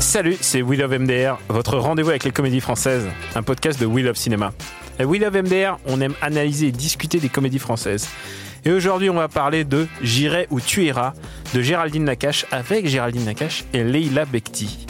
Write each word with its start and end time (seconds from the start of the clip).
Salut, 0.00 0.38
c'est 0.40 0.62
We 0.62 0.78
Love 0.80 0.98
MDR, 0.98 1.38
votre 1.48 1.76
rendez-vous 1.76 2.08
avec 2.08 2.24
les 2.24 2.30
comédies 2.30 2.60
françaises, 2.60 3.06
un 3.34 3.42
podcast 3.42 3.78
de 3.78 3.84
We 3.84 4.02
Love 4.02 4.16
Cinéma. 4.16 4.54
À 4.98 5.04
We 5.04 5.20
Love 5.20 5.42
MDR, 5.42 5.78
on 5.84 6.00
aime 6.00 6.14
analyser 6.22 6.68
et 6.68 6.72
discuter 6.72 7.18
des 7.18 7.28
comédies 7.28 7.58
françaises. 7.58 8.08
Et 8.64 8.72
aujourd'hui, 8.72 9.10
on 9.10 9.14
va 9.14 9.28
parler 9.28 9.64
de 9.64 9.86
J'irai 10.00 10.46
où 10.50 10.58
tu 10.58 10.84
iras 10.84 11.12
de 11.52 11.60
Géraldine 11.60 12.04
Nakache 12.04 12.46
avec 12.50 12.86
Géraldine 12.86 13.26
Nakache 13.26 13.64
et 13.74 13.84
Leila 13.84 14.24
Bekti. 14.24 14.86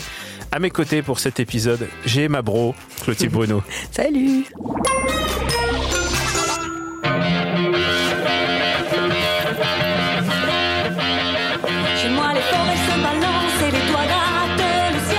À 0.53 0.61
mes 0.61 0.71
côtés 0.71 1.03
pour 1.03 1.19
cet 1.19 1.41
épisode, 1.41 1.89
j'ai 2.07 2.29
ma 2.29 2.43
bro, 2.43 2.73
Clotilde 3.03 3.33
Bruno. 3.33 3.65
Salut 3.91 4.45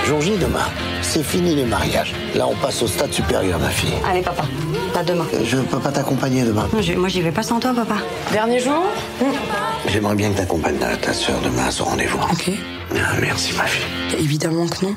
Jour 0.06 0.20
J 0.20 0.36
demain, 0.38 0.60
c'est 1.02 1.24
fini 1.24 1.54
les 1.56 1.64
mariages. 1.64 2.14
Là, 2.34 2.46
on 2.46 2.54
passe 2.54 2.80
au 2.82 2.86
stade 2.86 3.12
supérieur, 3.12 3.58
ma 3.58 3.70
fille. 3.70 3.92
Allez, 4.08 4.22
papa, 4.22 4.44
pas 4.94 5.02
demain. 5.02 5.26
Je 5.44 5.56
peux 5.58 5.78
pas 5.80 5.90
t'accompagner 5.90 6.42
demain. 6.44 6.68
Moi, 6.72 6.80
j'y- 6.82 6.94
Moi, 6.94 7.08
j'y 7.08 7.22
vais 7.22 7.32
pas 7.32 7.42
sans 7.42 7.58
toi, 7.58 7.72
papa. 7.74 7.96
Dernier 8.32 8.60
jour 8.60 8.84
J'aimerais 9.88 10.14
bien 10.14 10.30
que 10.30 10.36
t'accompagnes 10.38 10.76
ta, 10.76 10.96
ta 10.96 11.12
soeur 11.12 11.36
demain 11.44 11.64
à 11.66 11.70
son 11.70 11.84
rendez-vous. 11.84 12.18
Ok. 12.30 12.50
Ah, 12.92 13.14
merci, 13.20 13.52
ma 13.56 13.64
fille. 13.64 13.84
Évidemment 14.18 14.66
que 14.68 14.84
non. 14.86 14.94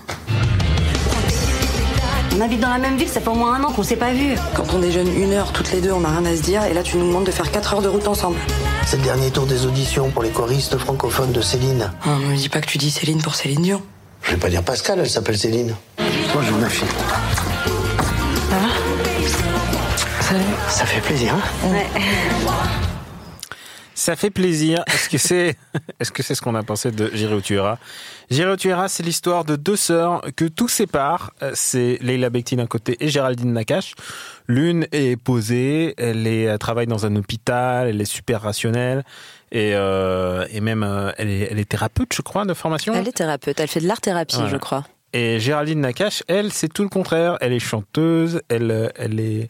On 2.38 2.42
habite 2.42 2.60
dans 2.60 2.70
la 2.70 2.78
même 2.78 2.96
ville, 2.98 3.08
ça 3.10 3.20
fait 3.20 3.30
au 3.30 3.34
moins 3.34 3.56
un 3.56 3.64
an 3.64 3.72
qu'on 3.72 3.84
s'est 3.84 3.96
pas 3.98 4.14
vu. 4.14 4.36
Quand 4.56 4.66
on 4.74 4.80
déjeune 4.80 5.08
une 5.22 5.34
heure 5.34 5.52
toutes 5.52 5.72
les 5.72 5.82
deux, 5.82 5.92
on 5.92 6.02
n'a 6.02 6.10
rien 6.10 6.26
à 6.26 6.36
se 6.38 6.42
dire, 6.44 6.64
et 6.66 6.74
là, 6.74 6.84
tu 6.84 6.98
nous 6.98 7.08
demandes 7.08 7.26
de 7.26 7.32
faire 7.32 7.50
4 7.52 7.74
heures 7.74 7.82
de 7.82 7.90
route 7.90 8.08
ensemble. 8.08 8.38
C'est 8.86 8.98
le 8.98 9.04
dernier 9.04 9.30
tour 9.32 9.46
des 9.48 9.66
auditions 9.66 10.10
pour 10.12 10.22
les 10.24 10.30
choristes 10.30 10.78
francophones 10.78 11.32
de 11.32 11.42
Céline. 11.42 11.92
Oh, 12.06 12.10
ne 12.10 12.32
me 12.32 12.36
dis 12.38 12.48
pas 12.50 12.62
que 12.62 12.68
tu 12.68 12.78
dis 12.78 12.92
Céline 12.92 13.22
pour 13.22 13.34
Céline 13.36 13.62
Dion. 13.64 13.82
Je 14.24 14.32
vais 14.32 14.38
pas 14.38 14.50
dire 14.50 14.64
Pascal, 14.64 15.00
elle 15.00 15.10
s'appelle 15.10 15.38
Céline. 15.38 15.76
Bonjour, 16.34 16.58
ma 16.58 16.70
fille. 16.70 16.88
Salut. 20.22 20.44
Ça 20.68 20.86
fait 20.86 21.02
plaisir, 21.02 21.34
hein 21.34 21.42
Ça 23.96 24.16
fait 24.16 24.30
plaisir. 24.30 24.84
Est-ce 24.88 25.10
que 25.10 25.18
c'est 25.18 25.56
est-ce 26.00 26.12
que 26.12 26.22
c'est 26.22 26.36
ce 26.36 26.42
qu'on 26.42 26.56
a 26.56 26.64
pensé 26.64 26.92
de 26.92 27.10
J'irai 27.14 27.34
où 27.36 27.42
tu 27.42 27.56
iras 27.56 27.78
J'irai 28.30 28.52
où 28.52 28.56
tu 28.56 28.70
iras, 28.70 28.88
c'est 28.88 29.02
l'histoire 29.04 29.44
de 29.44 29.56
deux 29.56 29.76
sœurs 29.76 30.22
que 30.36 30.46
tout 30.46 30.68
sépare. 30.68 31.32
Euh, 31.42 31.52
C'est 31.56 31.98
Leila 32.02 32.30
Bekti 32.30 32.56
d'un 32.56 32.68
côté 32.68 32.96
et 33.00 33.08
Géraldine 33.10 33.54
Nakache. 33.54 33.96
L'une 34.48 34.86
est 34.92 35.16
posée, 35.22 35.96
elle, 35.98 36.28
est, 36.28 36.44
elle 36.44 36.60
travaille 36.60 36.88
dans 36.88 37.06
un 37.08 37.16
hôpital, 37.16 37.88
elle 37.88 38.00
est 38.02 38.06
super 38.06 38.42
rationnelle 38.42 39.04
et, 39.52 39.72
euh, 39.76 40.46
et 40.52 40.62
même 40.62 40.84
euh, 40.84 41.12
elle, 41.18 41.30
est, 41.30 41.48
elle 41.52 41.60
est 41.60 41.68
thérapeute, 41.70 42.14
je 42.14 42.22
crois, 42.22 42.46
de 42.46 42.54
formation? 42.54 42.94
Elle 42.96 43.08
est 43.08 43.12
thérapeute, 43.18 43.60
elle 43.60 43.68
fait 43.68 43.80
de 43.82 43.88
l'art-thérapie, 43.88 44.38
je 44.48 44.58
crois. 44.58 44.86
Et 45.14 45.40
Géraldine 45.40 45.82
Nakache, 45.82 46.24
elle, 46.28 46.52
c'est 46.54 46.68
tout 46.72 46.84
le 46.84 46.90
contraire. 46.90 47.38
Elle 47.42 47.54
est 47.54 47.60
chanteuse, 47.60 48.42
elle, 48.48 48.70
euh, 48.70 48.90
elle 48.96 49.20
est... 49.20 49.50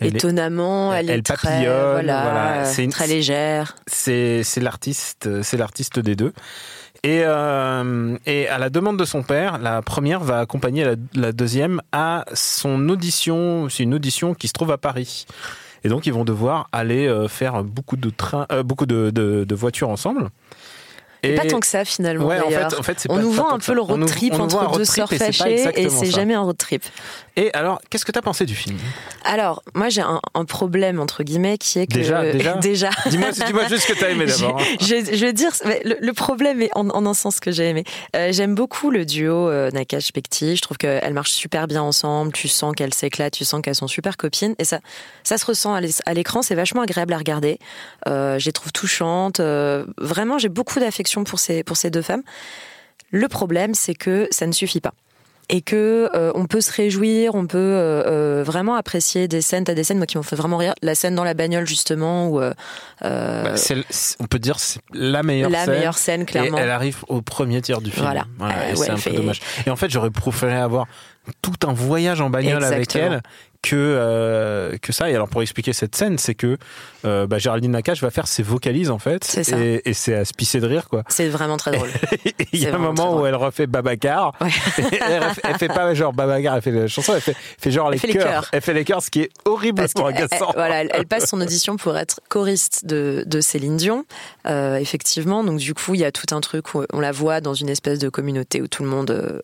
elle 0.00 0.14
Étonnamment, 0.16 0.94
elle, 0.94 1.10
elle 1.10 1.18
est 1.18 1.22
très, 1.22 1.48
papillonne, 1.48 1.92
voilà, 1.92 2.22
voilà. 2.22 2.64
C'est 2.64 2.84
une- 2.84 2.90
très 2.92 3.06
légère. 3.08 3.74
c'est 3.88 4.42
c'est 4.44 4.60
l'artiste 4.60 5.42
c'est 5.42 5.56
l'artiste 5.56 5.98
des 5.98 6.14
deux 6.14 6.32
et 7.02 7.22
euh, 7.24 8.16
et 8.26 8.48
à 8.48 8.58
la 8.58 8.70
demande 8.70 8.98
de 8.98 9.04
son 9.04 9.22
père 9.22 9.58
la 9.58 9.82
première 9.82 10.20
va 10.20 10.38
accompagner 10.40 10.84
la, 10.84 10.94
la 11.14 11.32
deuxième 11.32 11.80
à 11.92 12.24
son 12.34 12.88
audition 12.88 13.68
c'est 13.68 13.82
une 13.82 13.94
audition 13.94 14.34
qui 14.34 14.46
se 14.48 14.52
trouve 14.52 14.70
à 14.72 14.78
Paris 14.78 15.26
et 15.84 15.88
donc 15.88 16.06
ils 16.06 16.12
vont 16.12 16.24
devoir 16.24 16.68
aller 16.72 17.06
euh, 17.06 17.28
faire 17.28 17.62
beaucoup 17.62 17.96
de 17.96 18.10
trains 18.10 18.46
euh, 18.50 18.62
beaucoup 18.62 18.86
de, 18.86 19.54
voitures 19.54 19.90
ensemble 19.90 20.30
Et 21.24 21.34
pas 21.34 21.44
tant 21.46 21.60
que 21.60 21.66
ça, 21.66 21.84
finalement, 21.84 22.26
Ouais, 22.26 22.40
en 22.40 22.50
fait, 22.50 22.78
en 22.78 22.82
fait, 22.82 23.00
c'est 23.00 23.10
on 23.10 23.16
nous 23.18 23.30
vend 23.30 23.50
un 23.50 23.58
peu 23.58 23.64
ça. 23.64 23.74
le 23.74 23.80
road 23.80 24.04
trip 24.06 24.34
on 24.34 24.40
entre 24.40 24.78
deux 24.78 24.84
sœurs 24.84 25.12
et 25.12 25.18
c'est 25.18 25.26
pas 25.26 25.32
fâchées 25.32 25.70
et 25.76 25.88
c'est 25.88 26.10
jamais 26.10 26.34
un 26.34 26.42
road 26.42 26.56
trip. 26.56 26.82
et 27.36 27.52
alors 27.54 27.80
qu'est-ce 27.90 28.04
que 28.04 28.12
t'as 28.12 28.22
pensé 28.22 28.44
du 28.46 28.54
film? 28.54 28.76
Alors, 29.24 29.62
moi, 29.74 29.88
j'ai 29.88 30.02
un, 30.02 30.20
un 30.34 30.44
problème, 30.44 31.00
entre 31.00 31.22
guillemets, 31.22 31.58
qui 31.58 31.78
est 31.78 31.86
que... 31.86 31.94
Déjà, 31.94 32.22
déjà? 32.32 32.54
déjà. 32.54 32.90
dis-moi 33.06 33.30
dis-moi 33.30 33.66
juste 33.68 33.86
ce 33.88 33.92
que 33.92 33.98
t'as 33.98 34.10
aimé 34.10 34.26
d'abord 34.40 34.60
je, 34.80 35.24
veux 35.26 35.32
dire, 35.32 35.50
le, 35.84 35.96
le 36.00 36.12
problème 36.12 36.60
est 36.62 36.70
en, 36.74 36.88
en 36.90 37.06
un 37.06 37.14
sens 37.14 37.40
que 37.40 37.50
j'ai 37.50 37.68
aimé. 37.68 37.84
Euh, 38.16 38.32
J'aime 38.32 38.54
beaucoup 38.54 38.90
le 38.90 39.04
duo 39.04 39.48
euh, 39.48 39.70
Nakash 39.70 40.12
Bekti. 40.12 40.56
Je 40.56 40.62
trouve 40.62 40.76
qu'elles 40.76 41.12
marchent 41.14 41.32
super 41.32 41.66
bien 41.66 41.82
ensemble. 41.82 42.32
Tu 42.32 42.48
sens 42.48 42.74
qu'elles 42.74 42.94
s'éclatent, 42.94 43.32
tu 43.34 43.44
sens 43.44 43.60
qu'elles 43.62 43.74
sont 43.74 43.88
super 43.88 44.16
copines. 44.16 44.54
Et 44.58 44.64
ça, 44.64 44.80
ça 45.22 45.38
se 45.38 45.46
ressent 45.46 45.72
à 45.74 46.14
l'écran. 46.14 46.42
C'est 46.42 46.54
vachement 46.54 46.82
agréable 46.82 47.12
à 47.12 47.18
regarder. 47.18 47.58
Euh, 48.08 48.38
je 48.38 48.46
les 48.46 48.52
trouve 48.52 48.72
touchantes. 48.72 49.40
Euh, 49.40 49.84
vraiment, 49.98 50.38
j'ai 50.38 50.48
beaucoup 50.48 50.80
d'affection 50.80 51.13
pour 51.22 51.38
ces, 51.38 51.62
pour 51.62 51.76
ces 51.76 51.90
deux 51.90 52.02
femmes. 52.02 52.22
Le 53.12 53.28
problème, 53.28 53.74
c'est 53.74 53.94
que 53.94 54.26
ça 54.32 54.46
ne 54.48 54.52
suffit 54.52 54.80
pas. 54.80 54.94
Et 55.50 55.60
que 55.60 56.08
euh, 56.14 56.32
on 56.34 56.46
peut 56.46 56.62
se 56.62 56.72
réjouir, 56.72 57.34
on 57.34 57.46
peut 57.46 57.58
euh, 57.58 58.02
euh, 58.06 58.42
vraiment 58.42 58.76
apprécier 58.76 59.28
des 59.28 59.42
scènes. 59.42 59.64
T'as 59.64 59.74
des 59.74 59.84
scènes 59.84 59.98
moi 59.98 60.06
qui 60.06 60.16
m'ont 60.16 60.22
fait 60.22 60.36
vraiment 60.36 60.56
rire. 60.56 60.72
La 60.80 60.94
scène 60.94 61.14
dans 61.14 61.22
la 61.22 61.34
bagnole 61.34 61.66
justement 61.66 62.28
où 62.28 62.40
euh, 62.40 62.54
Bah, 63.02 63.50
on 64.20 64.24
peut 64.26 64.38
dire 64.38 64.58
c'est 64.58 64.80
la 64.94 65.22
meilleure 65.22 65.50
la 65.50 65.66
scène. 65.66 65.74
meilleure 65.74 65.98
scène 65.98 66.24
clairement. 66.24 66.56
Et 66.56 66.62
elle 66.62 66.70
arrive 66.70 67.04
au 67.08 67.20
premier 67.20 67.60
tiers 67.60 67.82
du 67.82 67.90
film. 67.90 68.06
Voilà. 68.06 68.24
Voilà, 68.38 68.70
et 68.70 68.70
ouais, 68.70 68.76
c'est 68.76 68.90
un 68.90 68.96
peu 68.96 69.10
dommage. 69.10 69.40
Et 69.66 69.70
en 69.70 69.76
fait, 69.76 69.90
j'aurais 69.90 70.10
préféré 70.10 70.54
avoir 70.56 70.86
tout 71.42 71.66
un 71.66 71.72
voyage 71.72 72.20
en 72.20 72.30
bagnole 72.30 72.64
avec 72.64 72.94
elle 72.96 73.22
que 73.62 73.76
euh, 73.76 74.76
que 74.82 74.92
ça. 74.92 75.08
Et 75.10 75.14
alors 75.14 75.28
pour 75.30 75.40
expliquer 75.40 75.72
cette 75.72 75.96
scène, 75.96 76.18
c'est 76.18 76.34
que 76.34 76.58
euh, 77.06 77.26
bah, 77.26 77.38
Géraldine 77.38 77.70
Nakache 77.72 78.02
va 78.02 78.10
faire 78.10 78.26
ses 78.26 78.42
vocalises 78.42 78.90
en 78.90 78.98
fait, 78.98 79.24
C'est 79.24 79.42
ça. 79.42 79.58
et, 79.58 79.80
et 79.86 79.94
c'est 79.94 80.14
à 80.14 80.24
se 80.26 80.34
pisser 80.34 80.60
de 80.60 80.66
rire 80.66 80.86
quoi. 80.90 81.02
C'est 81.08 81.28
vraiment 81.28 81.56
très 81.56 81.70
drôle. 81.70 81.88
Il 82.52 82.60
y 82.60 82.66
a 82.66 82.74
un 82.74 82.78
moment 82.78 83.18
où 83.18 83.24
elle 83.24 83.34
refait 83.34 83.66
Babacar. 83.66 84.34
Ouais. 84.42 84.50
elle, 85.08 85.22
refait- 85.22 85.40
elle 85.44 85.54
fait 85.56 85.68
pas 85.68 85.94
genre 85.94 86.12
Babacar, 86.12 86.56
elle 86.56 86.62
fait 86.62 86.70
la 86.72 86.86
chanson, 86.88 87.14
elle 87.14 87.22
fait, 87.22 87.34
fait 87.58 87.70
genre 87.70 87.88
les 87.90 87.96
fait 87.96 88.08
chœurs. 88.08 88.50
Elle 88.52 88.60
fait 88.60 88.74
les 88.74 88.84
chœurs, 88.84 89.02
ce 89.02 89.10
qui 89.10 89.22
est 89.22 89.30
horrible 89.46 89.76
Parce 89.76 89.92
agaçant. 90.14 90.48
elle- 90.50 90.54
voilà, 90.54 90.84
elle, 90.84 91.06
passe 91.06 91.24
son 91.30 91.40
audition 91.40 91.76
pour 91.76 91.96
être 91.96 92.20
choriste 92.28 92.84
de, 92.84 93.24
de 93.26 93.40
Céline 93.40 93.78
Dion, 93.78 94.04
euh, 94.46 94.76
effectivement. 94.76 95.42
Donc 95.42 95.58
du 95.58 95.72
coup, 95.72 95.94
il 95.94 96.00
y 96.00 96.04
a 96.04 96.12
tout 96.12 96.34
un 96.34 96.42
truc 96.42 96.74
où 96.74 96.84
on 96.92 97.00
la 97.00 97.12
voit 97.12 97.40
dans 97.40 97.54
une 97.54 97.70
espèce 97.70 97.98
de 97.98 98.10
communauté 98.10 98.60
où 98.60 98.68
tout 98.68 98.82
le 98.82 98.90
monde 98.90 99.40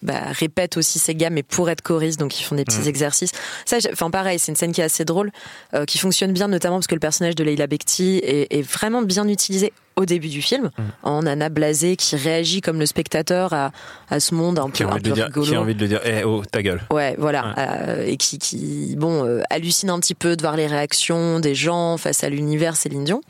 bah, 0.00 0.20
répète 0.30 0.78
aussi 0.78 0.98
ses 0.98 1.14
mais 1.30 1.42
pour 1.42 1.68
être 1.70 1.82
choriste, 1.82 2.18
donc 2.20 2.38
ils 2.40 2.44
font 2.44 2.54
des 2.54 2.64
petits 2.64 2.80
Mm. 2.80 2.88
exercices. 2.88 3.32
Ça, 3.66 3.78
enfin 3.92 4.10
pareil, 4.10 4.38
c'est 4.38 4.52
une 4.52 4.56
scène 4.56 4.72
qui 4.72 4.80
est 4.80 4.84
assez 4.84 5.04
drôle, 5.04 5.30
euh, 5.74 5.84
qui 5.84 5.98
fonctionne 5.98 6.32
bien, 6.32 6.48
notamment 6.48 6.76
parce 6.76 6.86
que 6.86 6.94
le 6.94 7.00
personnage 7.00 7.34
de 7.34 7.44
Leila 7.44 7.66
Bekti 7.66 8.20
est, 8.22 8.46
est 8.56 8.62
vraiment 8.62 9.02
bien 9.02 9.26
utilisé 9.28 9.72
au 9.96 10.04
début 10.04 10.28
du 10.28 10.40
film, 10.42 10.70
Mm. 10.78 10.82
en 11.02 11.26
Anna 11.26 11.48
Blasé 11.48 11.96
qui 11.96 12.14
réagit 12.14 12.60
comme 12.60 12.78
le 12.78 12.86
spectateur 12.86 13.52
à, 13.52 13.72
à 14.10 14.20
ce 14.20 14.32
monde 14.34 14.58
un 14.60 14.70
Qui 14.70 14.84
peu, 14.84 14.90
un 14.90 14.94
peu 14.94 15.00
dire, 15.10 15.24
rigolo. 15.26 15.46
qui 15.46 15.54
a 15.56 15.60
envie 15.60 15.74
de 15.74 15.80
le 15.80 15.88
dire, 15.88 16.00
eh 16.04 16.22
oh 16.24 16.42
ta 16.50 16.62
gueule. 16.62 16.80
Ouais, 16.92 17.16
voilà, 17.18 17.48
Ouais. 17.48 17.54
Euh, 17.58 18.06
et 18.06 18.16
qui, 18.16 18.38
qui 18.38 18.94
bon, 18.96 19.24
euh, 19.26 19.42
hallucine 19.50 19.90
un 19.90 19.98
petit 19.98 20.14
peu 20.14 20.36
de 20.36 20.42
voir 20.42 20.56
les 20.56 20.66
réactions 20.68 21.40
des 21.40 21.54
gens 21.56 21.96
face 21.96 22.22
à 22.22 22.28
l'univers 22.30 22.76
Céline 22.76 23.02
Dion. 23.04 23.20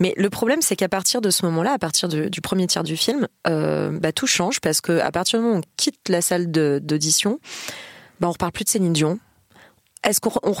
Mais 0.00 0.14
le 0.16 0.30
problème, 0.30 0.62
c'est 0.62 0.76
qu'à 0.76 0.88
partir 0.88 1.20
de 1.20 1.30
ce 1.30 1.44
moment-là, 1.46 1.72
à 1.72 1.78
partir 1.78 2.08
du 2.08 2.40
premier 2.40 2.66
tiers 2.66 2.84
du 2.84 2.96
film, 2.96 3.26
euh, 3.46 3.90
bah, 3.92 4.12
tout 4.12 4.26
change 4.26 4.60
parce 4.60 4.80
que 4.80 4.98
à 5.00 5.10
partir 5.10 5.38
du 5.38 5.44
moment 5.44 5.56
où 5.56 5.60
on 5.60 5.64
quitte 5.76 6.08
la 6.08 6.20
salle 6.22 6.50
d'audition, 6.50 7.38
bah, 8.20 8.28
on 8.28 8.32
reparle 8.32 8.52
plus 8.52 8.64
de 8.64 8.68
Céline 8.70 8.92
Dion. 8.92 9.18
Est-ce 10.04 10.20
qu'on 10.20 10.30
on, 10.44 10.54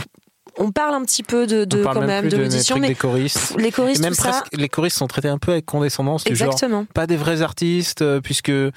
on 0.56 0.72
parle 0.72 0.94
un 0.94 1.02
petit 1.04 1.22
peu 1.22 1.46
de, 1.46 1.64
de 1.64 1.84
quand 1.84 2.00
même 2.00 2.28
de 2.28 2.36
l'audition, 2.36 2.78
mais 2.78 2.88
des 2.88 2.94
choristes. 2.96 3.54
les 3.58 3.68
Et 3.68 3.72
choristes, 3.72 4.02
même 4.02 4.10
tout 4.16 4.22
ça, 4.22 4.30
presque, 4.30 4.56
les 4.56 4.68
choristes 4.68 4.96
sont 4.98 5.06
traités 5.06 5.28
un 5.28 5.38
peu 5.38 5.52
avec 5.52 5.64
condescendance, 5.66 6.24
du 6.24 6.34
genre 6.34 6.48
exactement. 6.52 6.84
pas 6.92 7.06
des 7.06 7.16
vrais 7.16 7.42
artistes, 7.42 8.02
euh, 8.02 8.20
puisque 8.20 8.48
les 8.48 8.72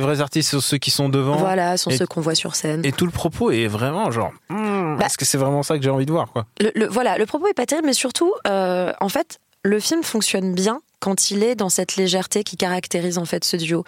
vrais 0.00 0.22
artistes 0.22 0.50
sont 0.52 0.60
ceux 0.60 0.78
qui 0.78 0.90
sont 0.90 1.10
devant. 1.10 1.36
Voilà, 1.36 1.76
sont 1.76 1.90
Et- 1.90 1.98
ceux 1.98 2.06
qu'on 2.06 2.22
voit 2.22 2.34
sur 2.34 2.54
scène. 2.54 2.80
Et 2.86 2.92
tout 2.92 3.04
le 3.04 3.10
propos 3.10 3.50
est 3.50 3.66
vraiment 3.66 4.10
genre, 4.10 4.32
Bah- 4.48 4.96
est-ce 5.04 5.18
que 5.18 5.26
c'est 5.26 5.36
vraiment 5.38 5.62
ça 5.62 5.76
que 5.76 5.84
j'ai 5.84 5.90
envie 5.90 6.06
de 6.06 6.12
voir, 6.12 6.32
quoi? 6.32 6.46
Le, 6.58 6.70
le- 6.74 6.86
voilà, 6.88 7.18
le 7.18 7.26
propos 7.26 7.46
est 7.48 7.54
pas 7.54 7.66
terrible, 7.66 7.86
mais 7.88 7.92
surtout, 7.92 8.32
euh, 8.46 8.92
en 9.00 9.10
fait, 9.10 9.38
le 9.66 9.80
film 9.80 10.02
fonctionne 10.02 10.54
bien 10.54 10.80
quand 11.00 11.30
il 11.30 11.42
est 11.44 11.54
dans 11.54 11.68
cette 11.68 11.96
légèreté 11.96 12.42
qui 12.42 12.56
caractérise 12.56 13.18
en 13.18 13.24
fait 13.26 13.44
ce 13.44 13.56
duo. 13.56 13.84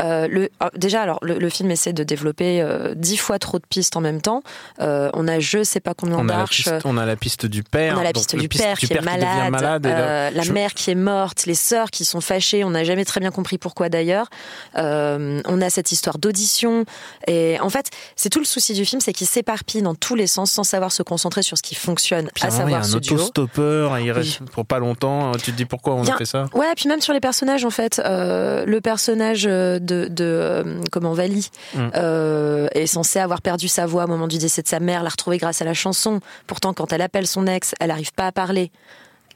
Euh, 0.00 0.28
le, 0.28 0.48
ah, 0.60 0.70
déjà, 0.76 1.02
alors 1.02 1.18
le, 1.22 1.38
le 1.38 1.48
film 1.48 1.70
essaie 1.70 1.92
de 1.92 2.04
développer 2.04 2.62
euh, 2.62 2.94
dix 2.96 3.16
fois 3.16 3.38
trop 3.38 3.58
de 3.58 3.64
pistes 3.68 3.96
en 3.96 4.00
même 4.00 4.20
temps. 4.22 4.42
Euh, 4.80 5.10
on 5.14 5.26
a 5.28 5.40
je 5.40 5.64
sais 5.64 5.80
pas 5.80 5.92
combien 5.94 6.24
d'arches. 6.24 6.68
on 6.84 6.96
a 6.96 7.04
la 7.04 7.16
piste 7.16 7.46
du 7.46 7.62
père. 7.62 7.94
On 7.96 8.00
a 8.00 8.04
la 8.04 8.12
piste 8.12 8.36
du 8.36 8.48
piste 8.48 8.62
père 8.64 8.78
qui 8.78 8.92
est 8.92 9.00
malade, 9.00 9.50
malade, 9.50 9.86
et 9.86 9.88
là, 9.90 10.30
la 10.30 10.42
je- 10.42 10.52
mère 10.52 10.72
qui 10.74 10.90
est 10.90 10.94
morte, 10.94 11.46
les 11.46 11.54
sœurs 11.54 11.90
qui 11.90 12.04
sont 12.04 12.20
fâchées. 12.20 12.62
On 12.64 12.70
n'a 12.70 12.84
jamais 12.84 13.04
très 13.04 13.20
bien 13.20 13.30
compris 13.32 13.58
pourquoi 13.58 13.88
d'ailleurs. 13.88 14.28
On 14.74 15.60
a 15.60 15.70
cette 15.70 15.92
histoire 15.92 16.18
d'audition 16.18 16.84
et 17.26 17.58
en 17.60 17.70
fait, 17.70 17.90
c'est 18.16 18.28
tout 18.30 18.38
le 18.38 18.44
souci 18.44 18.72
du 18.74 18.84
film, 18.84 19.00
c'est 19.00 19.12
qu'il 19.12 19.26
s'éparpille 19.26 19.82
dans 19.82 19.94
tous 19.94 20.14
les 20.14 20.26
sens 20.26 20.50
sans 20.50 20.64
savoir 20.64 20.92
se 20.92 21.02
concentrer 21.02 21.42
sur 21.42 21.56
ce 21.58 21.62
qui 21.62 21.74
fonctionne, 21.74 22.28
Puis 22.34 22.44
à 22.44 22.48
il 22.48 22.70
y 22.70 22.74
a 22.74 22.78
un 22.78 22.82
ce 22.82 22.98
duo. 22.98 23.16
autostoppeur, 23.16 23.98
il 23.98 24.10
reste 24.12 24.42
pour 24.50 24.64
pas 24.66 24.78
longtemps. 24.78 25.32
Tu 25.32 25.50
te 25.52 25.56
dis 25.56 25.64
pourquoi 25.64 25.94
on 25.94 26.04
a- 26.06 26.16
fait 26.16 26.24
ça? 26.24 26.46
Ouais, 26.54 26.72
puis 26.76 26.88
même 26.88 27.00
sur 27.00 27.12
les 27.12 27.20
personnages 27.20 27.64
en 27.64 27.70
fait, 27.70 28.00
euh, 28.04 28.64
le 28.66 28.80
personnage 28.80 29.44
de, 29.44 29.78
de 29.80 30.08
euh, 30.20 30.80
comment 30.90 31.12
Vali 31.12 31.50
Mm. 31.74 31.88
euh, 31.96 32.68
est 32.74 32.86
censé 32.86 33.18
avoir 33.18 33.40
perdu 33.40 33.68
sa 33.68 33.86
voix 33.86 34.04
au 34.04 34.08
moment 34.08 34.28
du 34.28 34.38
décès 34.38 34.62
de 34.62 34.68
sa 34.68 34.80
mère, 34.80 35.02
l'a 35.02 35.08
retrouvée 35.10 35.38
grâce 35.38 35.62
à 35.62 35.64
la 35.64 35.74
chanson. 35.74 36.20
Pourtant, 36.46 36.72
quand 36.74 36.92
elle 36.92 37.02
appelle 37.02 37.26
son 37.26 37.46
ex, 37.46 37.74
elle 37.80 37.88
n'arrive 37.88 38.12
pas 38.12 38.26
à 38.26 38.32
parler. 38.32 38.70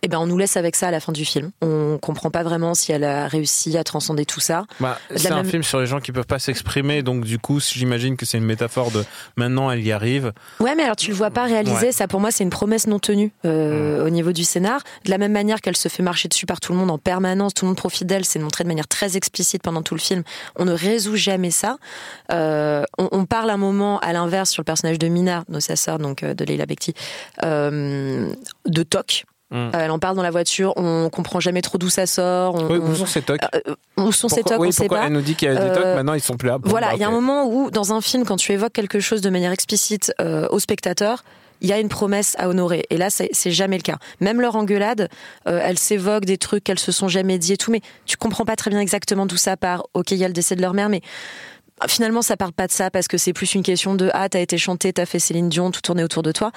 Eh 0.02 0.08
ben, 0.08 0.18
on 0.18 0.26
nous 0.26 0.38
laisse 0.38 0.56
avec 0.56 0.76
ça 0.76 0.88
à 0.88 0.90
la 0.90 1.00
fin 1.00 1.12
du 1.12 1.24
film. 1.24 1.50
On 1.62 1.98
comprend 2.00 2.30
pas 2.30 2.42
vraiment 2.42 2.74
si 2.74 2.92
elle 2.92 3.04
a 3.04 3.28
réussi 3.28 3.76
à 3.76 3.84
transcender 3.84 4.24
tout 4.24 4.40
ça. 4.40 4.64
Bah, 4.80 4.98
c'est 5.14 5.30
un 5.30 5.44
film 5.44 5.62
sur 5.62 5.80
les 5.80 5.86
gens 5.86 6.00
qui 6.00 6.12
peuvent 6.12 6.26
pas 6.26 6.38
s'exprimer, 6.38 7.02
donc 7.02 7.24
du 7.24 7.38
coup, 7.38 7.60
j'imagine 7.60 8.16
que 8.16 8.26
c'est 8.26 8.38
une 8.38 8.44
métaphore 8.44 8.90
de 8.90 9.04
maintenant 9.36 9.70
elle 9.70 9.84
y 9.84 9.92
arrive. 9.92 10.32
Ouais, 10.60 10.74
mais 10.74 10.84
alors 10.84 10.96
tu 10.96 11.10
le 11.10 11.16
vois 11.16 11.30
pas 11.30 11.44
réaliser. 11.44 11.86
Ouais. 11.86 11.92
Ça, 11.92 12.08
pour 12.08 12.20
moi, 12.20 12.30
c'est 12.30 12.44
une 12.44 12.50
promesse 12.50 12.86
non 12.86 12.98
tenue 12.98 13.32
euh, 13.44 14.06
au 14.06 14.10
niveau 14.10 14.32
du 14.32 14.44
scénar. 14.44 14.80
De 15.04 15.10
la 15.10 15.18
même 15.18 15.32
manière 15.32 15.60
qu'elle 15.60 15.76
se 15.76 15.88
fait 15.88 16.02
marcher 16.02 16.28
dessus 16.28 16.46
par 16.46 16.60
tout 16.60 16.72
le 16.72 16.78
monde 16.78 16.90
en 16.90 16.98
permanence, 16.98 17.54
tout 17.54 17.64
le 17.64 17.68
monde 17.68 17.76
profite 17.76 18.06
d'elle. 18.06 18.24
C'est 18.24 18.38
montré 18.38 18.64
de 18.64 18.68
manière 18.68 18.88
très 18.88 19.16
explicite 19.16 19.62
pendant 19.62 19.82
tout 19.82 19.94
le 19.94 20.00
film. 20.00 20.22
On 20.56 20.64
ne 20.64 20.72
résout 20.72 21.16
jamais 21.16 21.50
ça. 21.50 21.76
Euh, 22.32 22.84
on, 22.98 23.08
on 23.12 23.24
parle 23.26 23.50
un 23.50 23.56
moment 23.56 23.98
à 24.00 24.12
l'inverse 24.12 24.50
sur 24.50 24.60
le 24.60 24.64
personnage 24.64 24.98
de 24.98 25.08
Mina, 25.08 25.44
de 25.48 25.60
sa 25.60 25.76
sœur, 25.76 25.98
donc 25.98 26.22
euh, 26.22 26.34
de 26.34 26.44
Leila 26.44 26.66
Bekti, 26.66 26.94
euh, 27.42 28.32
de 28.66 28.82
Toc. 28.82 29.24
Mm. 29.50 29.54
Euh, 29.56 29.70
elle 29.74 29.90
en 29.92 29.98
parle 30.00 30.16
dans 30.16 30.22
la 30.22 30.30
voiture. 30.32 30.72
On 30.76 31.08
comprend 31.08 31.38
jamais 31.38 31.62
trop 31.62 31.78
d'où 31.78 31.88
ça 31.88 32.06
sort. 32.06 32.56
On, 32.56 32.66
Oui, 32.66 32.78
où 32.78 32.94
sont 32.96 33.06
ces 33.06 33.22
tocs 33.22 33.40
euh, 33.54 33.74
où 33.96 34.10
sont 34.12 34.28
ces 34.28 34.40
Pourquoi- 34.42 34.56
tocs 34.56 34.60
oui, 34.62 34.68
On 34.68 34.72
sait 34.72 34.88
pas. 34.88 35.06
Elle 35.06 35.12
nous 35.12 35.20
dit 35.20 35.34
qu'il 35.36 35.46
y 35.46 35.50
a 35.50 35.54
des 35.54 35.72
tocs, 35.74 35.84
Euh, 35.84 35.94
maintenant 35.94 36.14
ils 36.14 36.20
sont 36.20 36.36
plus 36.36 36.48
là. 36.48 36.58
Bon, 36.58 36.68
Voilà, 36.68 36.88
bah, 36.88 36.92
il 36.96 37.00
y 37.00 37.04
a 37.04 37.08
un 37.08 37.12
moment 37.12 37.46
où, 37.46 37.70
dans 37.70 37.92
un 37.92 38.00
film, 38.00 38.24
quand 38.24 38.36
tu 38.36 38.50
évoques 38.52 38.72
quelque 38.72 38.98
chose 38.98 39.20
de 39.20 39.30
manière 39.30 39.52
explicite 39.52 40.12
euh, 40.20 40.48
au 40.50 40.58
spectateur, 40.58 41.22
il 41.62 41.68
y 41.68 41.72
a 41.72 41.78
une 41.78 41.88
promesse 41.88 42.34
à 42.38 42.48
honorer. 42.50 42.84
Et 42.90 42.98
là, 42.98 43.08
c'est 43.08 43.50
jamais 43.50 43.76
le 43.78 43.82
cas. 43.82 43.96
Même 44.20 44.40
leur 44.42 44.56
engueulade, 44.56 45.08
euh, 45.48 45.60
elle 45.62 45.78
s'évoque 45.78 46.24
des 46.26 46.36
trucs 46.38 46.64
qu'elles 46.64 46.78
se 46.78 46.92
sont 46.92 47.08
jamais 47.08 47.38
dit 47.38 47.52
et 47.54 47.56
tout, 47.56 47.70
mais 47.70 47.80
tu 48.04 48.16
comprends 48.18 48.44
pas 48.44 48.56
très 48.56 48.70
bien 48.70 48.80
exactement 48.80 49.24
d'où 49.26 49.36
ça 49.38 49.56
part. 49.56 49.84
Ok, 49.94 50.10
il 50.10 50.18
y 50.18 50.24
a 50.24 50.28
le 50.28 50.34
décès 50.34 50.54
de 50.56 50.60
leur 50.60 50.74
mère, 50.74 50.88
mais 50.90 51.00
finalement, 51.88 52.20
ça 52.22 52.36
parle 52.36 52.52
pas 52.52 52.66
de 52.66 52.72
ça 52.72 52.90
parce 52.90 53.08
que 53.08 53.16
c'est 53.16 53.32
plus 53.32 53.54
une 53.54 53.62
question 53.62 53.94
de 53.94 54.10
ah, 54.12 54.28
t'as 54.28 54.40
été 54.40 54.58
chanté, 54.58 54.92
t'as 54.92 55.06
fait 55.06 55.18
Céline 55.18 55.48
Dion, 55.48 55.70
tout 55.70 55.80
tourné 55.80 56.02
autour 56.04 56.22
de 56.22 56.32
toi. 56.32 56.52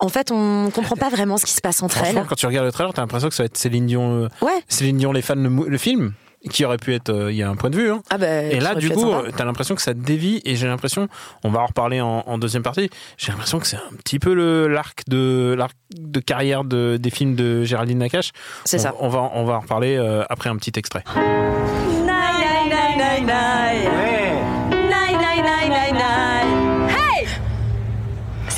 En 0.00 0.08
fait, 0.08 0.30
on 0.32 0.70
comprend 0.70 0.96
pas 0.96 1.10
vraiment 1.10 1.36
ce 1.36 1.44
qui 1.44 1.52
se 1.52 1.60
passe 1.60 1.82
entre 1.82 2.02
elles. 2.02 2.24
quand 2.28 2.34
tu 2.34 2.46
regardes 2.46 2.66
le 2.66 2.72
trailer, 2.72 2.92
t'as 2.94 3.02
l'impression 3.02 3.28
que 3.28 3.34
ça 3.34 3.42
va 3.42 3.46
être 3.46 3.58
Céline 3.58 3.86
Dion, 3.86 4.24
euh, 4.24 4.28
Ouais. 4.40 4.62
Céline 4.68 4.96
Dion 4.96 5.12
les 5.12 5.20
fans 5.20 5.34
le, 5.36 5.76
film, 5.78 6.14
qui 6.50 6.64
aurait 6.64 6.78
pu 6.78 6.94
être, 6.94 7.10
euh, 7.10 7.30
il 7.30 7.36
y 7.36 7.42
a 7.42 7.50
un 7.50 7.54
point 7.54 7.68
de 7.68 7.76
vue. 7.76 7.90
Hein. 7.90 8.02
Ah 8.08 8.16
bah, 8.16 8.44
Et 8.44 8.60
ça 8.60 8.72
là, 8.72 8.74
du 8.76 8.88
coup, 8.88 9.10
euh, 9.12 9.28
t'as 9.36 9.44
l'impression 9.44 9.74
que 9.74 9.82
ça 9.82 9.92
dévie, 9.92 10.40
et 10.46 10.56
j'ai 10.56 10.66
l'impression, 10.66 11.06
on 11.44 11.50
va 11.50 11.60
en 11.60 11.66
reparler 11.66 12.00
en, 12.00 12.24
en 12.26 12.38
deuxième 12.38 12.62
partie. 12.62 12.88
J'ai 13.18 13.30
l'impression 13.30 13.58
que 13.58 13.66
c'est 13.66 13.76
un 13.76 13.94
petit 14.02 14.18
peu 14.18 14.32
le 14.32 14.68
l'arc 14.68 15.02
de 15.06 15.54
l'arc 15.58 15.74
de 15.94 16.20
carrière 16.20 16.64
de, 16.64 16.96
des 16.98 17.10
films 17.10 17.34
de 17.34 17.64
Géraldine 17.64 17.98
Nakache. 17.98 18.30
c'est 18.64 18.78
On- 18.78 18.82
ça. 18.82 18.94
On 19.00 19.08
va 19.10 19.30
on 19.34 19.44
va 19.44 19.54
en 19.56 19.60
reparler 19.60 19.96
euh, 19.96 20.24
après 20.30 20.48
un 20.48 20.56
petit 20.56 20.72
extrait. 20.78 21.04
Nine, 21.14 22.06
nine, 22.06 23.26
nine, 23.26 24.09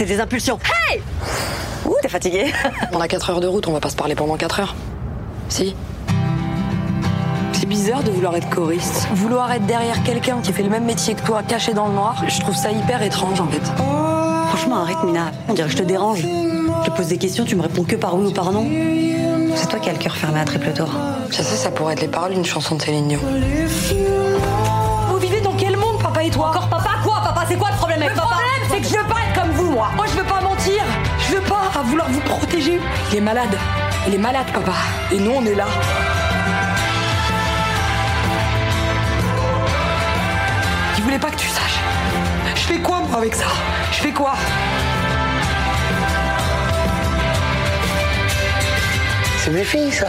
C'est 0.02 0.08
des 0.16 0.20
impulsions. 0.20 0.58
Hey 0.90 1.00
Ouh, 1.87 1.94
t'es 2.02 2.08
fatigué 2.08 2.52
On 2.93 3.00
a 3.00 3.06
4 3.06 3.31
heures 3.31 3.40
de 3.40 3.46
route, 3.46 3.69
on 3.69 3.72
va 3.72 3.78
pas 3.78 3.88
se 3.88 3.94
parler 3.94 4.16
pendant 4.16 4.37
4 4.37 4.58
heures. 4.58 4.75
Si. 5.49 5.76
C'est 7.52 7.66
bizarre 7.66 8.02
de 8.02 8.10
vouloir 8.10 8.34
être 8.34 8.50
choriste. 8.50 9.06
Vouloir 9.14 9.52
être 9.52 9.64
derrière 9.64 10.02
quelqu'un 10.02 10.38
qui 10.43 10.52
fait 10.52 10.64
le 10.64 10.70
même 10.70 10.87
métier 10.87 11.14
que 11.14 11.22
toi, 11.22 11.44
caché 11.46 11.72
dans 11.72 11.87
le 11.87 11.93
noir, 11.93 12.16
je 12.26 12.40
trouve 12.40 12.56
ça 12.56 12.72
hyper 12.72 13.00
étrange 13.04 13.40
en 13.40 13.46
fait. 13.46 13.62
Franchement, 14.49 14.78
arrête, 14.82 15.04
Mina. 15.04 15.31
On 15.49 15.54
dirait 15.54 15.69
que 15.69 15.72
je 15.76 15.78
te 15.78 15.87
dérange. 15.87 16.19
Je 16.22 16.90
te 16.90 16.96
pose 16.96 17.06
des 17.06 17.19
questions, 17.19 17.44
tu 17.44 17.54
me 17.54 17.62
réponds 17.62 17.84
que 17.84 17.94
par 17.94 18.16
oui 18.16 18.26
ou 18.26 18.32
par 18.32 18.50
non. 18.50 18.66
C'est 19.54 19.69
toi 19.69 19.78
qui 19.78 19.88
as 19.88 19.93
le 19.93 19.99
cœur 20.00 20.16
fermé 20.16 20.40
à 20.40 20.44
triple 20.44 20.72
tour. 20.72 20.88
Ça, 21.31 21.44
ça, 21.44 21.54
ça 21.54 21.70
pourrait 21.70 21.93
être 21.93 22.00
les 22.02 22.08
paroles 22.08 22.32
d'une 22.34 22.44
chanson 22.44 22.75
de 22.75 22.82
Céline 22.82 23.06
Dion. 23.06 23.20
Vous 25.10 25.19
vivez 25.19 25.40
dans 25.43 25.52
quel 25.56 25.76
monde, 25.76 26.02
papa 26.02 26.25
et 26.25 26.31
toi? 26.31 26.49
Encore 26.49 26.66
papa? 26.69 26.90
Quoi 27.04 27.20
Papa, 27.22 27.44
c'est 27.49 27.56
quoi 27.56 27.70
le 27.70 27.76
problème 27.76 28.02
avec 28.02 28.14
Le 28.14 28.16
papa? 28.20 28.31
problème, 28.34 28.69
c'est 28.69 28.81
que 28.81 28.88
je 28.88 29.00
veux 29.00 29.08
pas 29.08 29.14
vous, 29.14 29.21
moi. 29.90 30.06
Je 30.06 30.19
veux 30.19 30.25
pas 30.25 30.40
mentir. 30.40 30.82
Je 31.29 31.37
veux 31.37 31.43
pas 31.43 31.82
vouloir 31.84 32.08
vous 32.11 32.20
protéger. 32.20 32.81
Il 33.11 33.19
est 33.19 33.20
malade. 33.20 33.56
Il 34.06 34.14
est 34.14 34.19
malade, 34.19 34.46
papa. 34.52 34.73
Et 35.11 35.19
nous, 35.19 35.32
on 35.32 35.44
est 35.44 35.55
là. 35.55 35.67
Je 40.96 41.02
voulais 41.02 41.19
pas 41.19 41.31
que 41.31 41.37
tu 41.37 41.49
saches. 41.49 41.81
Je 42.55 42.61
fais 42.61 42.79
quoi, 42.79 43.00
moi, 43.00 43.19
avec 43.19 43.34
ça? 43.34 43.46
Je 43.93 43.99
fais 43.99 44.12
quoi? 44.12 44.34
C'est 49.38 49.50
mes 49.50 49.64
filles, 49.64 49.93
ça. 49.93 50.06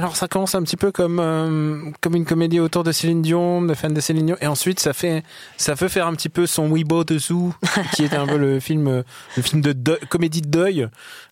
Alors 0.00 0.16
ça 0.16 0.28
commence 0.28 0.54
un 0.54 0.62
petit 0.62 0.78
peu 0.78 0.92
comme 0.92 1.20
euh, 1.20 1.90
comme 2.00 2.14
une 2.14 2.24
comédie 2.24 2.58
autour 2.58 2.84
de 2.84 2.90
Céline 2.90 3.20
Dion, 3.20 3.60
de 3.60 3.74
fans 3.74 3.90
de 3.90 4.00
Céline 4.00 4.24
Dion, 4.24 4.36
et 4.40 4.46
ensuite 4.46 4.80
ça 4.80 4.94
fait 4.94 5.22
ça 5.58 5.76
peut 5.76 5.88
faire 5.88 6.06
un 6.06 6.14
petit 6.14 6.30
peu 6.30 6.46
son 6.46 6.70
Weibo 6.70 7.04
dessous, 7.04 7.54
qui 7.94 8.04
est 8.04 8.14
un 8.14 8.26
peu 8.26 8.38
le 8.38 8.60
film 8.60 8.88
euh, 8.88 9.02
le 9.36 9.42
film 9.42 9.60
de 9.60 9.72
deuil- 9.74 9.98
comédie 10.08 10.40
de 10.40 10.48
deuil, 10.48 10.88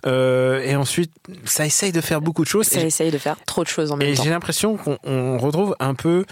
Euh, 0.06 0.60
et 0.62 0.76
ensuite 0.76 1.12
ça 1.44 1.64
essaye 1.64 1.92
de 1.92 2.02
faire 2.02 2.20
beaucoup 2.20 2.42
de 2.44 2.48
choses. 2.48 2.66
Ça 2.66 2.80
Et, 2.82 2.86
essaye 2.86 3.10
de 3.10 3.16
faire 3.18 3.36
trop 3.46 3.62
de 3.62 3.68
choses 3.68 3.90
en 3.90 3.96
même 3.96 4.06
et 4.06 4.14
temps. 4.14 4.22
j'ai 4.22 4.30
l'impression 4.30 4.76
qu'on 4.76 4.98
on 5.02 5.38
retrouve 5.38 5.74
un 5.80 5.94
peu 5.94 6.26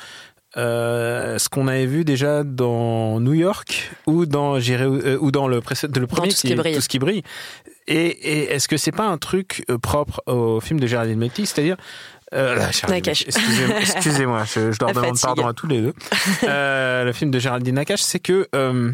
euh, 0.57 1.39
ce 1.39 1.49
qu'on 1.49 1.69
avait 1.69 1.87
vu 1.87 2.05
déjà 2.05 2.43
dans 2.45 3.19
New 3.21 3.35
York 3.35 3.91
ou 4.07 4.25
dans 4.27 4.57
euh, 4.59 5.19
ou 5.21 5.31
dans 5.31 5.49
le, 5.49 5.57
le 5.57 6.07
premier 6.07 6.29
Tout 6.31 6.37
ce 6.37 6.47
qui 6.47 6.55
brille. 6.55 6.75
tout 6.75 6.81
ce 6.81 6.89
qui 6.89 6.99
brille. 6.99 7.23
Et, 7.89 8.07
et 8.07 8.53
est-ce 8.53 8.69
que 8.69 8.77
c'est 8.77 8.93
pas 8.93 9.05
un 9.07 9.19
truc 9.19 9.65
euh, 9.71 9.79
propre 9.79 10.23
au 10.27 10.61
film 10.61 10.81
de 10.81 10.87
Géraldine 10.87 11.19
Mekti, 11.19 11.47
c'est-à-dire 11.47 11.77
euh, 12.35 12.59
Excusez-moi, 12.93 14.45
je, 14.45 14.73
je 14.73 14.79
leur 14.81 14.89
La 14.89 14.95
demande 14.95 15.17
fatigue. 15.19 15.23
pardon 15.25 15.47
à 15.47 15.55
tous 15.55 15.67
les 15.67 15.81
deux. 15.81 15.95
Euh, 16.43 17.05
le 17.05 17.13
film 17.13 17.31
de 17.31 17.39
Géraldine 17.39 17.77
Nakache, 17.77 18.01
c'est 18.03 18.19
que 18.19 18.49
euh, 18.55 18.93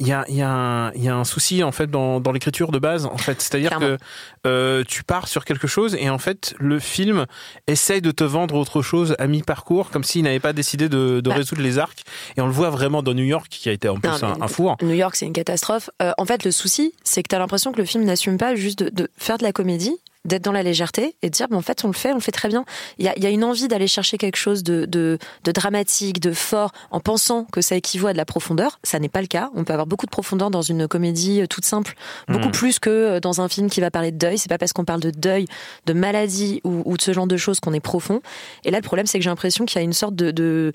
il 0.00 0.06
y 0.08 0.12
a, 0.12 0.24
y, 0.28 0.42
a 0.42 0.92
y 0.94 1.08
a 1.08 1.14
un 1.16 1.24
souci 1.24 1.62
en 1.62 1.72
fait 1.72 1.88
dans, 1.90 2.20
dans 2.20 2.32
l'écriture 2.32 2.70
de 2.72 2.78
base 2.78 3.06
en 3.06 3.16
fait 3.16 3.40
c'est-à-dire 3.40 3.70
Clairement. 3.70 3.96
que 3.96 4.48
euh, 4.48 4.84
tu 4.86 5.04
pars 5.04 5.28
sur 5.28 5.44
quelque 5.44 5.66
chose 5.66 5.94
et 5.98 6.10
en 6.10 6.18
fait 6.18 6.54
le 6.58 6.78
film 6.78 7.26
essaye 7.66 8.00
de 8.02 8.10
te 8.10 8.24
vendre 8.24 8.54
autre 8.56 8.82
chose 8.82 9.14
à 9.18 9.26
mi-parcours 9.26 9.90
comme 9.90 10.04
s'il 10.04 10.22
n'avait 10.24 10.40
pas 10.40 10.52
décidé 10.52 10.88
de, 10.88 11.20
de 11.20 11.28
Bah. 11.30 11.36
résoudre 11.36 11.62
les 11.62 11.78
arcs 11.78 12.02
et 12.36 12.40
on 12.40 12.46
le 12.46 12.52
voit 12.52 12.70
vraiment 12.70 13.02
dans 13.02 13.14
New 13.14 13.24
York 13.24 13.46
qui 13.50 13.68
a 13.68 13.72
été 13.72 13.88
en 13.88 13.96
plus 13.98 14.08
Non, 14.10 14.24
un, 14.24 14.42
un 14.42 14.48
four 14.48 14.76
New 14.82 14.92
York, 14.94 15.14
c'est 15.16 15.26
une 15.26 15.32
catastrophe. 15.32 15.90
Euh, 16.02 16.12
en 16.18 16.24
fait, 16.24 16.44
le 16.44 16.50
souci, 16.50 16.92
c'est 17.04 17.22
que 17.22 17.28
tu 17.28 17.34
as 17.36 17.38
l'impression 17.38 17.72
que 17.72 17.78
le 17.78 17.84
film 17.84 18.04
n'assume 18.04 18.36
pas 18.38 18.54
juste 18.54 18.80
de, 18.82 18.88
de 18.90 19.08
faire 19.16 19.38
de 19.38 19.42
la 19.44 19.52
comédie, 19.52 19.94
d'être 20.24 20.42
dans 20.42 20.52
la 20.52 20.62
légèreté 20.62 21.16
et 21.22 21.28
de 21.28 21.34
dire, 21.34 21.48
ben, 21.48 21.56
en 21.56 21.62
fait, 21.62 21.84
on 21.84 21.88
le 21.88 21.92
fait, 21.94 22.12
on 22.12 22.16
le 22.16 22.20
fait 22.20 22.32
très 22.32 22.48
bien. 22.48 22.64
Il 22.98 23.04
y 23.04 23.08
a, 23.08 23.12
il 23.16 23.22
y 23.22 23.26
a 23.26 23.30
une 23.30 23.44
envie 23.44 23.68
d'aller 23.68 23.86
chercher 23.86 24.16
quelque 24.16 24.36
chose 24.36 24.62
de, 24.62 24.86
de, 24.86 25.18
de 25.44 25.52
dramatique, 25.52 26.20
de 26.20 26.32
fort, 26.32 26.72
en 26.90 27.00
pensant 27.00 27.44
que 27.44 27.60
ça 27.60 27.76
équivaut 27.76 28.06
à 28.06 28.12
de 28.12 28.18
la 28.18 28.24
profondeur. 28.24 28.78
Ça 28.82 28.98
n'est 28.98 29.08
pas 29.08 29.20
le 29.20 29.26
cas. 29.26 29.50
On 29.54 29.64
peut 29.64 29.72
avoir 29.72 29.86
beaucoup 29.86 30.06
de 30.06 30.10
profondeur 30.10 30.50
dans 30.50 30.62
une 30.62 30.88
comédie 30.88 31.42
euh, 31.42 31.46
toute 31.46 31.64
simple, 31.64 31.94
beaucoup 32.28 32.46
Mhm. 32.46 32.52
plus 32.52 32.78
que 32.78 32.90
euh, 32.90 33.20
dans 33.20 33.40
un 33.40 33.48
film 33.48 33.68
qui 33.68 33.80
va 33.80 33.90
parler 33.90 34.12
de 34.12 34.18
deuil. 34.18 34.38
C'est 34.38 34.48
pas 34.48 34.58
parce 34.58 34.72
qu'on 34.72 34.84
parle 34.84 35.00
de 35.00 35.10
deuil, 35.10 35.46
de 35.86 35.92
maladie 35.92 36.60
ou, 36.64 36.82
ou 36.84 36.96
de 36.96 37.02
ce 37.02 37.12
genre 37.12 37.26
de 37.26 37.36
choses 37.36 37.60
qu'on 37.60 37.72
est 37.74 37.80
profond. 37.80 38.20
Et 38.64 38.70
là, 38.70 38.78
le 38.78 38.82
problème, 38.82 39.06
c'est 39.06 39.18
que 39.18 39.24
j'ai 39.24 39.30
l'impression 39.30 39.64
qu'il 39.66 39.76
y 39.78 39.80
a 39.80 39.84
une 39.84 39.92
sorte 39.92 40.14
de, 40.14 40.30
de 40.30 40.72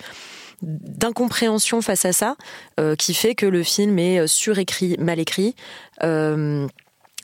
d'incompréhension 0.62 1.80
face 1.82 2.04
à 2.04 2.12
ça, 2.12 2.36
euh, 2.78 2.94
qui 2.96 3.14
fait 3.14 3.34
que 3.34 3.46
le 3.46 3.62
film 3.62 3.98
est 3.98 4.26
surécrit, 4.26 4.96
mal 4.98 5.18
écrit. 5.18 5.54
Euh, 6.02 6.66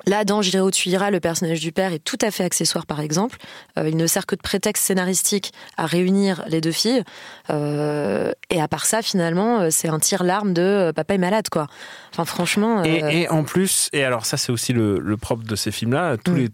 Là, 0.08 0.24
dans 0.24 0.40
J'irai 0.40 0.60
où 0.60 0.70
tu 0.70 0.88
iras, 0.88 1.10
le 1.10 1.18
personnage 1.18 1.58
du 1.60 1.72
père 1.72 1.92
est 1.92 1.98
tout 1.98 2.18
à 2.22 2.30
fait 2.30 2.44
accessoire, 2.44 2.86
par 2.86 3.00
exemple. 3.00 3.38
Euh, 3.76 3.88
il 3.88 3.96
ne 3.96 4.06
sert 4.06 4.24
que 4.24 4.36
de 4.36 4.40
prétexte 4.40 4.84
scénaristique 4.84 5.52
à 5.76 5.86
réunir 5.86 6.44
les 6.46 6.60
deux 6.60 6.70
filles. 6.70 7.02
Euh, 7.50 8.32
et 8.50 8.60
à 8.60 8.68
part 8.68 8.86
ça, 8.86 9.02
finalement, 9.02 9.60
euh, 9.60 9.68
c'est 9.70 9.88
un 9.88 9.98
tir-larme 9.98 10.52
de 10.52 10.62
euh, 10.62 10.92
papa 10.92 11.14
est 11.14 11.18
malade, 11.18 11.48
quoi. 11.50 11.66
Enfin, 12.12 12.24
franchement. 12.24 12.84
Et, 12.84 13.22
et 13.22 13.28
en 13.28 13.42
plus, 13.44 13.88
et 13.92 14.04
alors 14.04 14.26
ça 14.26 14.36
c'est 14.36 14.52
aussi 14.52 14.72
le, 14.72 14.98
le 14.98 15.16
propre 15.16 15.44
de 15.44 15.56
ces 15.56 15.72
films-là, 15.72 16.16
tous 16.18 16.32
Mm. 16.32 16.36
les 16.38 16.48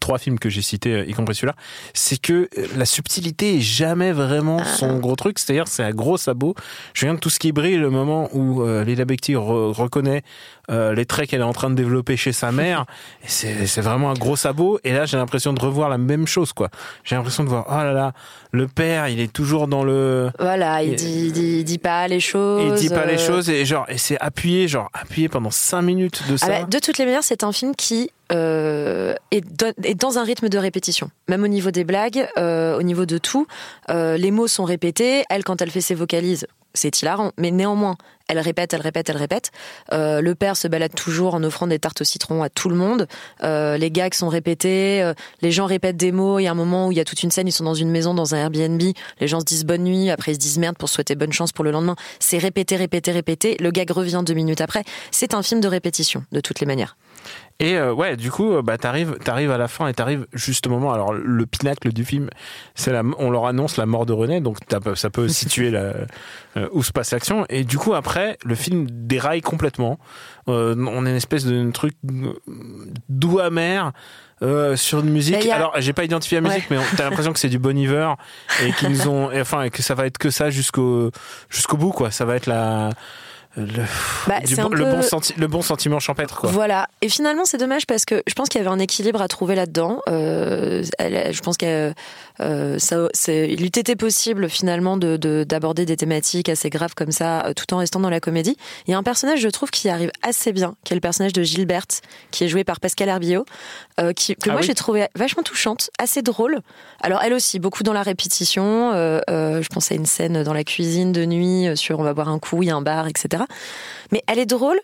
trois 0.00 0.18
films 0.18 0.38
que 0.38 0.48
j'ai 0.48 0.62
cités, 0.62 1.04
y 1.06 1.12
compris 1.12 1.34
celui-là, 1.34 1.54
c'est 1.92 2.20
que 2.20 2.48
la 2.76 2.86
subtilité 2.86 3.56
est 3.58 3.60
jamais 3.60 4.10
vraiment 4.10 4.56
Ah. 4.60 4.64
son 4.64 4.98
gros 4.98 5.14
truc, 5.16 5.38
c'est-à-dire 5.38 5.68
c'est 5.68 5.82
un 5.84 5.90
gros 5.92 6.16
sabot. 6.16 6.54
Je 6.94 7.04
viens 7.04 7.14
de 7.14 7.20
tout 7.20 7.28
ce 7.30 7.38
qui 7.38 7.52
brille, 7.52 7.76
le 7.76 7.90
moment 7.90 8.28
où 8.32 8.62
euh, 8.62 8.82
Lila 8.84 9.04
Bekti 9.04 9.34
re- 9.34 9.72
reconnaît 9.72 10.22
euh, 10.70 10.94
les 10.94 11.06
traits 11.06 11.30
qu'elle 11.30 11.40
est 11.40 11.44
en 11.44 11.52
train 11.52 11.70
de 11.70 11.74
développer 11.74 12.16
chez 12.16 12.32
sa 12.32 12.52
mère. 12.52 12.86
Et 13.24 13.66
c'est 13.66 13.80
vraiment 13.80 14.10
un 14.10 14.14
gros 14.14 14.36
sabot. 14.36 14.78
Et 14.84 14.92
là, 14.92 15.06
j'ai 15.06 15.16
l'impression 15.16 15.52
de 15.52 15.60
revoir 15.60 15.88
la 15.88 15.98
même 15.98 16.26
chose, 16.26 16.52
quoi. 16.52 16.70
J'ai 17.04 17.16
l'impression 17.16 17.44
de 17.44 17.48
voir, 17.48 17.66
oh 17.68 17.76
là 17.76 17.92
là, 17.92 18.12
le 18.52 18.68
père, 18.68 19.08
il 19.08 19.20
est 19.20 19.32
toujours 19.32 19.68
dans 19.68 19.84
le, 19.84 20.30
Voilà, 20.38 20.82
il 20.82 20.92
Et- 20.92 20.96
dit, 20.96 21.32
dit, 21.32 21.64
dit 21.64 21.78
pas 21.78 22.08
les 22.08 22.20
choses. 22.20 22.62
il 22.64 22.88
dit 22.88 22.94
pas 22.94 23.04
les 23.04 23.14
euh, 23.14 23.26
choses 23.26 23.50
et 23.50 23.64
genre, 23.64 23.86
et 23.88 23.98
c'est 23.98 24.18
appuyé, 24.20 24.66
genre 24.68 24.90
appuyé 24.94 25.28
pendant 25.28 25.50
cinq 25.50 25.82
minutes 25.82 26.22
de 26.30 26.36
ça. 26.36 26.46
Ah 26.48 26.60
bah, 26.60 26.66
de 26.66 26.78
toutes 26.78 26.98
les 26.98 27.04
manières, 27.04 27.24
c'est 27.24 27.44
un 27.44 27.52
film 27.52 27.74
qui 27.74 28.10
euh, 28.32 29.14
est 29.30 29.94
dans 30.00 30.18
un 30.18 30.24
rythme 30.24 30.48
de 30.48 30.58
répétition. 30.58 31.10
Même 31.28 31.44
au 31.44 31.48
niveau 31.48 31.70
des 31.70 31.84
blagues, 31.84 32.26
euh, 32.38 32.76
au 32.78 32.82
niveau 32.82 33.06
de 33.06 33.18
tout, 33.18 33.46
euh, 33.90 34.16
les 34.16 34.30
mots 34.30 34.48
sont 34.48 34.64
répétés. 34.64 35.24
Elle, 35.30 35.44
quand 35.44 35.62
elle 35.62 35.70
fait 35.70 35.80
ses 35.80 35.94
vocalises, 35.94 36.46
c'est 36.76 37.02
hilarant. 37.02 37.32
Mais 37.38 37.50
néanmoins, 37.50 37.96
elle 38.28 38.38
répète, 38.40 38.74
elle 38.74 38.80
répète, 38.80 39.08
elle 39.08 39.16
répète. 39.16 39.50
Euh, 39.92 40.20
le 40.20 40.34
père 40.34 40.56
se 40.56 40.66
balade 40.66 40.94
toujours 40.94 41.34
en 41.34 41.42
offrant 41.44 41.66
des 41.66 41.78
tartes 41.78 42.00
au 42.00 42.04
citron 42.04 42.42
à 42.42 42.48
tout 42.48 42.68
le 42.68 42.76
monde. 42.76 43.06
Euh, 43.44 43.76
les 43.76 43.90
gags 43.90 44.14
sont 44.14 44.28
répétés. 44.28 45.02
euh, 45.02 45.14
les 45.42 45.52
gens 45.52 45.66
répètent 45.66 45.96
des 45.96 46.12
mots. 46.12 46.38
Il 46.38 46.44
y 46.44 46.46
a 46.48 46.50
un 46.50 46.54
moment 46.54 46.88
où 46.88 46.92
il 46.92 46.98
y 46.98 47.00
a 47.00 47.04
toute 47.04 47.22
une 47.22 47.30
scène, 47.30 47.46
ils 47.46 47.52
sont 47.52 47.64
dans 47.64 47.74
une 47.74 47.90
maison, 47.90 48.14
dans 48.14 48.34
un 48.34 48.38
Airbnb. 48.38 48.82
Les 49.20 49.28
gens 49.28 49.40
se 49.40 49.44
disent 49.44 49.64
bonne 49.64 49.84
nuit. 49.84 50.10
Après, 50.10 50.32
ils 50.32 50.36
se 50.36 50.40
disent 50.40 50.58
merde 50.58 50.76
pour 50.76 50.88
souhaiter 50.88 51.14
bonne 51.14 51.32
chance 51.32 51.52
pour 51.52 51.64
le 51.64 51.70
lendemain. 51.70 51.96
C'est 52.18 52.38
répété, 52.38 52.76
répété, 52.76 53.12
répété. 53.12 53.56
Le 53.60 53.70
gag 53.70 53.90
revient 53.90 54.22
deux 54.26 54.34
minutes 54.34 54.60
après. 54.60 54.84
C'est 55.10 55.34
un 55.34 55.42
film 55.42 55.60
de 55.60 55.68
répétition, 55.68 56.24
de 56.32 56.40
toutes 56.40 56.60
les 56.60 56.66
manières. 56.66 56.96
Et 57.58 57.78
euh, 57.78 57.92
ouais, 57.94 58.16
du 58.16 58.30
coup, 58.30 58.52
euh, 58.52 58.60
bah 58.62 58.76
t'arrives, 58.76 59.16
t'arrives 59.24 59.50
à 59.50 59.56
la 59.56 59.66
fin 59.66 59.88
et 59.88 59.94
t'arrives 59.94 60.26
juste 60.34 60.66
au 60.66 60.70
moment. 60.70 60.92
Alors 60.92 61.14
le 61.14 61.46
pinacle 61.46 61.90
du 61.92 62.04
film, 62.04 62.28
c'est 62.74 62.92
la, 62.92 63.02
on 63.18 63.30
leur 63.30 63.46
annonce 63.46 63.78
la 63.78 63.86
mort 63.86 64.04
de 64.04 64.12
René, 64.12 64.40
donc 64.42 64.58
ça 64.94 65.08
peut 65.10 65.28
situer 65.28 65.70
la, 65.70 65.92
euh, 66.58 66.68
où 66.72 66.82
se 66.82 66.92
passe 66.92 67.12
l'action. 67.12 67.46
Et 67.48 67.64
du 67.64 67.78
coup, 67.78 67.94
après, 67.94 68.36
le 68.44 68.54
film 68.54 68.86
déraille 68.90 69.40
complètement. 69.40 69.98
Euh, 70.48 70.74
on 70.76 71.06
est 71.06 71.10
une 71.10 71.16
espèce 71.16 71.44
de 71.46 71.70
truc 71.70 71.94
doux 73.08 73.38
amer. 73.38 73.92
euh, 74.42 74.76
sur 74.76 75.00
une 75.00 75.08
musique. 75.08 75.46
A- 75.48 75.54
Alors, 75.56 75.72
j'ai 75.78 75.94
pas 75.94 76.04
identifié 76.04 76.38
la 76.42 76.46
musique, 76.46 76.70
Ouais. 76.70 76.76
mais 76.76 76.78
on- 76.78 76.96
t'as 76.96 77.04
l'impression 77.04 77.32
que 77.32 77.38
c'est 77.38 77.48
du 77.48 77.58
Bon 77.58 77.74
Iver 77.74 78.12
et 78.62 78.70
qu'ils 78.72 78.90
nous 78.90 79.08
ont, 79.08 79.30
et 79.30 79.40
enfin, 79.40 79.62
et 79.62 79.70
que 79.70 79.80
ça 79.82 79.94
va 79.94 80.04
être 80.04 80.18
que 80.18 80.28
ça 80.28 80.50
jusqu'au 80.50 81.10
jusqu'au 81.48 81.78
bout, 81.78 81.92
quoi. 81.92 82.10
Ça 82.10 82.26
va 82.26 82.36
être 82.36 82.44
la 82.44 82.90
le, 83.56 83.84
Bah, 84.26 84.40
du 84.40 84.54
le 84.54 84.68
peu- 84.68 84.84
bon 84.84 85.02
senti- 85.02 85.34
le 85.36 85.46
bon 85.46 85.62
sentiment 85.62 85.98
champêtre, 85.98 86.36
quoi. 86.36 86.50
Voilà. 86.50 86.88
Et 87.00 87.08
finalement, 87.08 87.44
c'est 87.44 87.56
dommage 87.58 87.86
parce 87.86 88.04
que 88.04 88.22
je 88.26 88.34
pense 88.34 88.48
qu'il 88.48 88.60
y 88.60 88.64
avait 88.64 88.74
un 88.74 88.78
équilibre 88.78 89.22
à 89.22 89.28
trouver 89.28 89.54
là-dedans. 89.54 90.00
Euh, 90.08 90.82
je 91.00 91.40
pense 91.40 91.56
que 91.56 91.92
euh, 92.40 92.78
ça, 92.78 93.08
c'est, 93.14 93.48
il 93.50 93.62
eût 93.62 93.66
été 93.66 93.96
possible 93.96 94.48
finalement 94.50 94.96
de, 94.96 95.16
de- 95.16 95.44
d'aborder 95.48 95.86
des 95.86 95.96
thématiques 95.96 96.48
assez 96.48 96.68
graves 96.70 96.94
comme 96.94 97.12
ça, 97.12 97.46
euh, 97.46 97.54
tout 97.54 97.72
en 97.74 97.78
restant 97.78 98.00
dans 98.00 98.10
la 98.10 98.20
comédie. 98.20 98.56
Il 98.86 98.90
y 98.90 98.94
a 98.94 98.98
un 98.98 99.02
personnage, 99.02 99.40
je 99.40 99.48
trouve, 99.48 99.70
qui 99.70 99.88
arrive 99.88 100.10
assez 100.22 100.52
bien, 100.52 100.74
qui 100.84 100.92
est 100.92 100.96
le 100.96 101.00
personnage 101.00 101.32
de 101.32 101.42
Gilberte, 101.42 102.02
qui 102.30 102.44
est 102.44 102.48
joué 102.48 102.64
par 102.64 102.80
Pascal 102.80 103.08
euh, 104.00 104.12
qui, 104.12 104.34
que 104.36 104.50
Ah 104.50 104.52
moi 104.52 104.60
oui. 104.60 104.66
j'ai 104.66 104.74
trouvé 104.74 105.06
vachement 105.14 105.42
touchante, 105.42 105.90
assez 105.98 106.20
drôle. 106.22 106.60
Alors 107.00 107.22
elle 107.22 107.32
aussi, 107.32 107.58
beaucoup 107.58 107.82
dans 107.84 107.92
la 107.94 108.02
répétition. 108.02 108.92
je 109.28 109.68
pense 109.68 109.90
à 109.90 109.94
une 109.94 110.06
scène 110.06 110.42
dans 110.42 110.52
la 110.52 110.64
cuisine 110.64 111.12
de 111.12 111.24
nuit 111.24 111.76
sur 111.76 111.98
on 112.00 112.02
va 112.02 112.12
boire 112.12 112.28
un 112.28 112.38
coup, 112.38 112.62
il 112.62 112.66
y 112.68 112.70
a 112.70 112.76
un 112.76 112.82
bar, 112.82 113.06
etc. 113.06 113.44
Mais 114.12 114.22
elle 114.26 114.38
est 114.38 114.46
drôle. 114.46 114.78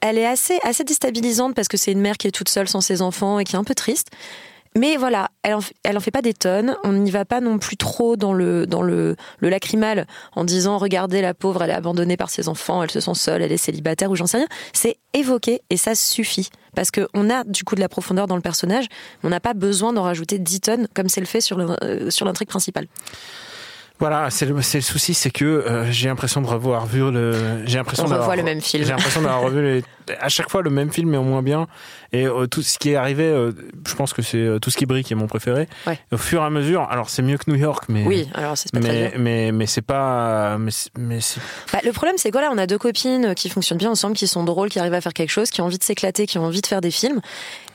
Elle 0.00 0.18
est 0.18 0.26
assez, 0.26 0.58
assez 0.64 0.84
déstabilisante 0.84 1.54
parce 1.54 1.68
que 1.68 1.76
c'est 1.76 1.92
une 1.92 2.00
mère 2.00 2.16
qui 2.18 2.26
est 2.26 2.30
toute 2.30 2.48
seule 2.50 2.68
sans 2.68 2.80
ses 2.82 3.00
enfants 3.00 3.38
et 3.38 3.44
qui 3.44 3.56
est 3.56 3.58
un 3.58 3.64
peu 3.64 3.74
triste. 3.74 4.08
Mais 4.76 4.96
voilà, 4.96 5.28
elle 5.44 5.54
en, 5.54 5.60
f- 5.60 5.70
elle 5.84 5.96
en 5.96 6.00
fait 6.00 6.10
pas 6.10 6.20
des 6.20 6.34
tonnes. 6.34 6.76
On 6.82 6.92
n'y 6.92 7.12
va 7.12 7.24
pas 7.24 7.40
non 7.40 7.58
plus 7.58 7.76
trop 7.76 8.16
dans 8.16 8.32
le, 8.32 8.66
dans 8.66 8.82
le, 8.82 9.14
le 9.38 9.48
lacrymal 9.48 10.06
en 10.34 10.42
disant 10.44 10.78
regardez 10.78 11.22
la 11.22 11.32
pauvre, 11.32 11.62
elle 11.62 11.70
est 11.70 11.74
abandonnée 11.74 12.16
par 12.16 12.28
ses 12.28 12.48
enfants, 12.48 12.82
elle 12.82 12.90
se 12.90 12.98
sent 12.98 13.14
seule, 13.14 13.40
elle 13.40 13.52
est 13.52 13.56
célibataire 13.56 14.10
ou 14.10 14.16
j'en 14.16 14.26
sais 14.26 14.38
rien. 14.38 14.48
C'est 14.72 14.96
évoqué 15.12 15.62
et 15.70 15.76
ça 15.76 15.94
suffit. 15.94 16.48
Parce 16.74 16.90
qu'on 16.90 17.30
a 17.30 17.44
du 17.44 17.62
coup 17.62 17.76
de 17.76 17.80
la 17.80 17.88
profondeur 17.88 18.26
dans 18.26 18.34
le 18.34 18.42
personnage, 18.42 18.86
on 19.22 19.28
n'a 19.28 19.38
pas 19.38 19.54
besoin 19.54 19.92
d'en 19.92 20.02
rajouter 20.02 20.40
10 20.40 20.60
tonnes 20.60 20.88
comme 20.92 21.08
c'est 21.08 21.20
le 21.20 21.26
fait 21.26 21.40
sur 21.40 21.56
euh, 21.60 22.10
sur 22.10 22.26
l'intrigue 22.26 22.48
principale. 22.48 22.88
Voilà, 24.00 24.28
c'est 24.28 24.44
le, 24.46 24.60
c'est 24.60 24.78
le 24.78 24.82
souci, 24.82 25.14
c'est 25.14 25.30
que 25.30 25.44
euh, 25.44 25.90
j'ai 25.92 26.08
l'impression 26.08 26.40
de 26.40 26.46
revoir 26.48 26.84
vu 26.84 26.98
le. 27.12 27.64
J'ai 27.64 27.78
l'impression 27.78 28.04
On 28.04 28.08
d'avoir- 28.08 28.26
revoit 28.28 28.36
le 28.36 28.42
même 28.42 28.60
film. 28.60 28.82
J'ai 28.82 28.90
l'impression 28.90 29.22
d'avoir 29.22 29.42
revu 29.42 29.62
les, 29.62 29.84
à 30.20 30.28
chaque 30.28 30.50
fois 30.50 30.62
le 30.62 30.70
même 30.70 30.90
film, 30.92 31.10
mais 31.10 31.16
au 31.16 31.22
moins 31.22 31.42
bien. 31.42 31.68
Et 32.12 32.26
euh, 32.26 32.46
tout 32.48 32.60
ce 32.62 32.76
qui 32.76 32.90
est 32.90 32.96
arrivé, 32.96 33.22
euh, 33.22 33.52
je 33.86 33.94
pense 33.94 34.12
que 34.12 34.20
c'est 34.20 34.36
euh, 34.38 34.58
tout 34.58 34.70
ce 34.70 34.76
qui 34.76 34.84
brille 34.84 35.04
qui 35.04 35.12
est 35.12 35.16
mon 35.16 35.28
préféré. 35.28 35.68
Ouais. 35.86 35.96
Au 36.10 36.16
fur 36.16 36.42
et 36.42 36.44
à 36.44 36.50
mesure, 36.50 36.82
alors 36.90 37.08
c'est 37.08 37.22
mieux 37.22 37.38
que 37.38 37.48
New 37.48 37.56
York, 37.56 37.84
mais. 37.88 38.04
Oui, 38.04 38.28
alors 38.34 38.58
c'est 38.58 38.72
pas 38.72 38.80
très 38.80 38.90
bien. 38.90 39.10
Mais, 39.16 39.18
mais, 39.18 39.52
mais 39.52 39.66
c'est 39.66 39.80
pas. 39.82 40.58
Mais, 40.58 40.72
c'est- 40.72 40.90
mais 40.98 41.20
c'est- 41.20 41.40
Bah, 41.72 41.78
le 41.84 41.92
problème, 41.92 42.16
c'est 42.18 42.30
que 42.30 42.34
voilà, 42.34 42.50
on 42.52 42.58
a 42.58 42.66
deux 42.66 42.78
copines 42.78 43.32
qui 43.36 43.48
fonctionnent 43.48 43.78
bien 43.78 43.90
ensemble, 43.92 44.16
qui 44.16 44.26
sont 44.26 44.42
drôles, 44.42 44.70
qui 44.70 44.80
arrivent 44.80 44.92
à 44.94 45.00
faire 45.00 45.12
quelque 45.14 45.30
chose, 45.30 45.50
qui 45.50 45.60
ont 45.60 45.66
envie 45.66 45.78
de 45.78 45.84
s'éclater, 45.84 46.26
qui 46.26 46.36
ont 46.38 46.44
envie 46.44 46.60
de 46.62 46.66
faire 46.66 46.80
des 46.80 46.90
films. 46.90 47.20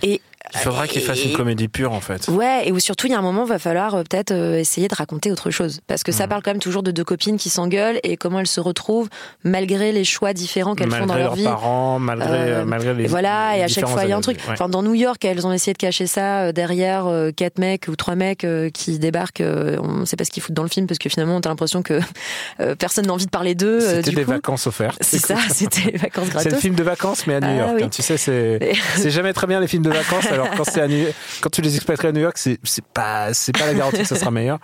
Et 0.04 0.22
il 0.54 0.60
faudra 0.60 0.88
qu'il 0.88 1.02
fasse 1.02 1.24
une 1.26 1.34
comédie 1.34 1.68
pure, 1.68 1.92
en 1.92 2.00
fait. 2.00 2.28
Ouais, 2.30 2.64
et 2.68 2.72
où 2.72 2.80
surtout 2.80 3.08
il 3.08 3.12
y 3.12 3.16
a 3.16 3.20
un 3.20 3.22
moment, 3.22 3.44
va 3.46 3.60
falloir 3.60 3.94
euh, 3.96 4.04
peut-être 4.04 4.32
euh, 4.32 4.58
essayer 4.58 4.88
de 4.88 4.96
raconter 4.96 5.32
autre 5.32 5.52
chose, 5.52 5.82
parce 5.86 6.04
que 6.04 6.12
ça 6.12 6.24
Mhm. 6.24 6.30
parle 6.30 6.42
quand 6.44 6.52
même 6.52 6.60
toujours 6.62 6.82
de 6.82 6.92
deux 6.92 7.04
copines 7.04 7.38
qui 7.38 7.50
s'engueulent 7.50 8.00
et 8.04 8.16
comment 8.18 8.40
elles 8.40 8.48
se 8.48 8.60
retrouvent 8.62 9.10
malgré 9.44 9.92
les 9.92 10.04
choix 10.06 10.34
différents 10.34 10.76
qu'elles 10.76 10.90
font 10.92 11.06
dans 11.06 11.14
Malgré 11.14 11.20
leur 11.20 11.28
leurs 11.30 11.36
vie. 11.36 11.44
parents, 11.44 12.00
malgré, 12.00 12.28
Euh, 12.30 12.66
malgré 12.66 12.94
les. 12.94 13.04
Et 13.04 13.08
voilà, 13.08 13.58
et 13.58 13.64
à 13.64 13.68
chaque 13.68 13.88
fois 13.88 14.06
il 14.06 14.10
y 14.10 14.14
a 14.14 14.18
un 14.18 14.22
truc. 14.22 14.38
Ouais. 14.48 14.54
Enfin, 14.54 14.70
dans 14.70 14.82
New 14.82 14.94
York, 14.96 15.24
elles 15.26 15.46
ont 15.46 15.52
essayé 15.52 15.74
de 15.74 15.78
cacher 15.78 16.08
ça 16.08 16.52
derrière 16.54 17.06
quatre 17.36 17.60
mecs 17.60 17.88
ou 17.90 17.96
trois 17.96 18.16
mecs 18.16 18.46
qui 18.74 18.98
débarquent. 19.00 19.44
on 19.44 20.06
sait 20.06 20.16
pas 20.16 20.24
ce 20.26 20.32
qu'ils 20.32 20.42
foutent 20.42 20.56
dans 20.56 20.64
le 20.64 20.70
film 20.70 20.88
parce 20.88 21.00
que 21.00 21.10
finalement, 21.10 21.40
t'as 21.42 21.50
l'impression 21.50 21.82
que 21.84 22.00
personne 22.80 23.06
n'a 23.08 23.14
envie 23.14 23.26
de 23.26 23.30
parler 23.32 23.56
d'eux. 23.56 23.80
C'était 23.82 24.12
des 24.12 24.24
coup. 24.24 24.32
vacances 24.32 24.68
offertes. 24.68 24.98
C'est 25.02 25.20
ça, 25.20 25.36
c'était 25.50 25.92
les 25.92 25.98
vacances 25.98 26.28
C'est 26.40 26.50
le 26.52 26.58
film 26.58 26.76
de 26.76 26.84
vacances, 26.84 27.28
mais 27.28 27.36
à 27.36 27.40
New 27.42 27.48
Ah 27.50 27.56
York. 27.56 27.72
oui. 27.76 27.84
hein. 27.84 27.90
Tu 27.92 28.02
sais, 28.02 28.18
c'est 28.18 28.60
c'est 28.96 29.10
jamais 29.12 29.34
très 29.34 29.48
bien 29.48 29.60
les 29.60 29.68
films 29.68 29.84
de 29.84 29.90
vacances. 29.90 30.26
Alors 30.32 30.50
quand 30.56 30.64
c'est 30.64 30.82
à 30.82 30.88
New- 30.88 31.08
quand 31.42 31.50
tu 31.50 31.62
les 31.62 31.76
expatries 31.76 32.08
à 32.08 32.12
New 32.12 32.22
York, 32.22 32.38
c'est 32.38 32.60
pas 32.94 33.34
c'est 33.34 33.58
pas 33.58 33.66
la 33.66 33.74
garantie 33.74 34.00
que 34.02 34.08
ça 34.08 34.16
sera 34.16 34.32
meilleur. 34.32 34.60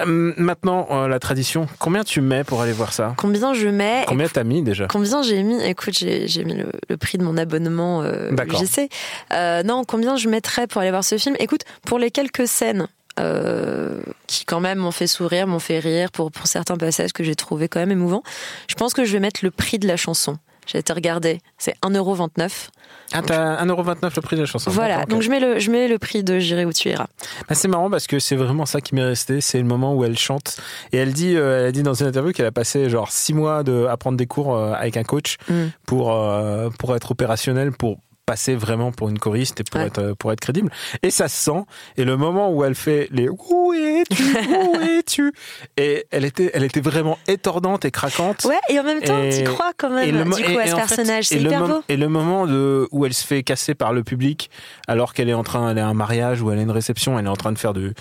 Euh, 0.00 0.32
maintenant, 0.38 0.88
euh, 0.90 1.06
la 1.06 1.18
tradition. 1.18 1.66
Combien 1.78 2.02
tu 2.02 2.22
mets 2.22 2.44
pour 2.44 2.62
aller 2.62 2.72
voir 2.72 2.94
ça? 2.94 3.14
Combien 3.18 3.52
je 3.52 3.68
mets? 3.68 4.04
Combien 4.08 4.26
t'as 4.26 4.42
mis 4.42 4.62
déjà? 4.62 4.86
Combien 4.86 5.22
j'ai 5.22 5.42
mis? 5.42 5.62
Écoute, 5.62 5.92
j'ai 5.94 6.44
mis 6.44 6.54
le, 6.54 6.72
le 6.88 6.96
prix 6.96 7.18
de 7.18 7.22
mon 7.24 7.36
abonnement 7.36 8.02
euh, 8.02 8.30
D'accord. 8.32 8.62
UGC. 8.62 8.88
Euh, 9.34 9.62
non, 9.62 9.84
combien 9.84 10.16
je 10.16 10.28
mettrais 10.30 10.66
pour 10.66 10.80
aller 10.80 10.90
voir 10.90 11.04
ce 11.04 11.18
film? 11.18 11.36
Écoute, 11.38 11.62
pour 11.84 11.98
les 11.98 12.10
quelques 12.10 12.48
scènes 12.48 12.88
euh, 13.20 14.00
qui 14.26 14.46
quand 14.46 14.60
même 14.60 14.78
m'ont 14.78 14.92
fait 14.92 15.06
sourire, 15.06 15.46
m'ont 15.46 15.58
fait 15.58 15.78
rire, 15.78 16.10
pour, 16.10 16.32
pour 16.32 16.46
certains 16.46 16.78
passages 16.78 17.12
que 17.12 17.22
j'ai 17.22 17.34
trouvé 17.34 17.68
quand 17.68 17.80
même 17.80 17.92
émouvants, 17.92 18.22
je 18.68 18.74
pense 18.74 18.94
que 18.94 19.04
je 19.04 19.12
vais 19.12 19.20
mettre 19.20 19.40
le 19.44 19.50
prix 19.50 19.78
de 19.78 19.86
la 19.86 19.98
chanson. 19.98 20.38
J'ai 20.72 20.78
été 20.78 20.92
regarder, 20.94 21.40
c'est 21.58 21.74
1,29€. 21.82 22.68
Ah, 23.12 23.20
t'as 23.20 23.62
1,29€ 23.62 24.12
le 24.16 24.22
prix 24.22 24.36
de 24.36 24.40
la 24.40 24.46
chanson. 24.46 24.70
Voilà, 24.70 25.04
donc 25.04 25.20
je 25.20 25.28
mets, 25.28 25.38
le, 25.38 25.58
je 25.58 25.70
mets 25.70 25.86
le 25.86 25.98
prix 25.98 26.24
de 26.24 26.38
J'irai 26.38 26.64
où 26.64 26.72
tu 26.72 26.88
iras. 26.88 27.08
Bah, 27.46 27.54
c'est 27.54 27.68
marrant 27.68 27.90
parce 27.90 28.06
que 28.06 28.18
c'est 28.18 28.36
vraiment 28.36 28.64
ça 28.64 28.80
qui 28.80 28.94
m'est 28.94 29.04
resté. 29.04 29.42
C'est 29.42 29.58
le 29.58 29.64
moment 29.64 29.94
où 29.94 30.04
elle 30.04 30.16
chante 30.16 30.56
et 30.92 30.96
elle 30.96 31.12
dit, 31.12 31.36
euh, 31.36 31.60
elle 31.60 31.66
a 31.66 31.72
dit 31.72 31.82
dans 31.82 31.92
une 31.94 32.06
interview 32.06 32.32
qu'elle 32.32 32.46
a 32.46 32.52
passé 32.52 32.88
genre 32.88 33.10
six 33.12 33.34
mois 33.34 33.62
de 33.62 33.86
à 33.86 33.96
prendre 33.98 34.16
des 34.16 34.26
cours 34.26 34.56
euh, 34.56 34.72
avec 34.72 34.96
un 34.96 35.02
coach 35.04 35.36
Mm. 35.48 35.66
pour 35.86 36.12
euh, 36.12 36.70
pour 36.78 36.94
être 36.96 37.10
opérationnel 37.10 37.72
pour 37.72 37.98
passer 38.32 38.54
vraiment 38.54 38.92
pour 38.92 39.08
une 39.10 39.18
choriste 39.18 39.60
et 39.60 39.64
pour 39.64 39.78
Ouais. 39.80 39.86
être 39.88 39.98
euh, 39.98 40.14
pour 40.18 40.32
être 40.32 40.40
crédible 40.40 40.70
et 41.02 41.10
ça 41.10 41.28
se 41.28 41.36
sent 41.36 41.60
et 41.98 42.04
le 42.04 42.16
moment 42.16 42.50
où 42.50 42.64
elle 42.64 42.74
fait 42.74 43.08
les 43.10 43.28
où 43.28 43.72
es-tu? 43.74 44.22
Où 44.48 44.76
es-tu? 44.98 45.32
Et 45.76 46.06
elle 46.10 46.24
était 46.24 46.50
elle 46.54 46.64
était 46.64 46.80
vraiment 46.80 47.18
étonnante 47.28 47.84
et 47.84 47.90
craquante 47.90 48.44
Ouais, 48.44 48.58
et 48.70 48.78
en 48.80 48.84
même 48.84 49.00
temps, 49.00 49.20
tu 49.36 49.44
crois 49.44 49.72
quand 49.76 49.90
même, 49.90 50.24
du 50.24 50.30
coup, 50.44 50.58
à 50.58 50.64
et 50.64 50.68
ce 50.68 50.74
en 50.74 50.78
fait, 50.78 50.86
personnage. 50.86 51.24
C'est 51.28 51.38
le 51.38 51.50
hyper 51.50 51.66
beau. 51.66 51.82
Et 51.88 51.96
le 51.96 52.08
moment 52.08 52.46
de, 52.46 52.88
où 52.92 53.04
elle 53.06 53.12
se 53.14 53.24
fait 53.26 53.42
casser 53.42 53.74
par 53.74 53.92
le 53.92 54.02
public, 54.02 54.50
alors 54.88 55.12
qu'elle 55.14 55.28
est 55.28 55.34
en 55.34 55.42
train, 55.44 55.70
elle 55.70 55.78
est 55.78 55.82
à 55.82 55.86
un 55.86 55.94
mariage 55.94 56.40
ou 56.42 56.50
elle 56.50 56.58
a 56.58 56.62
une 56.62 56.70
réception, 56.70 57.18
elle 57.18 57.26
est 57.26 57.28
en 57.28 57.36
train 57.36 57.52
de 57.52 57.58
faire 57.58 57.72
du, 57.74 57.92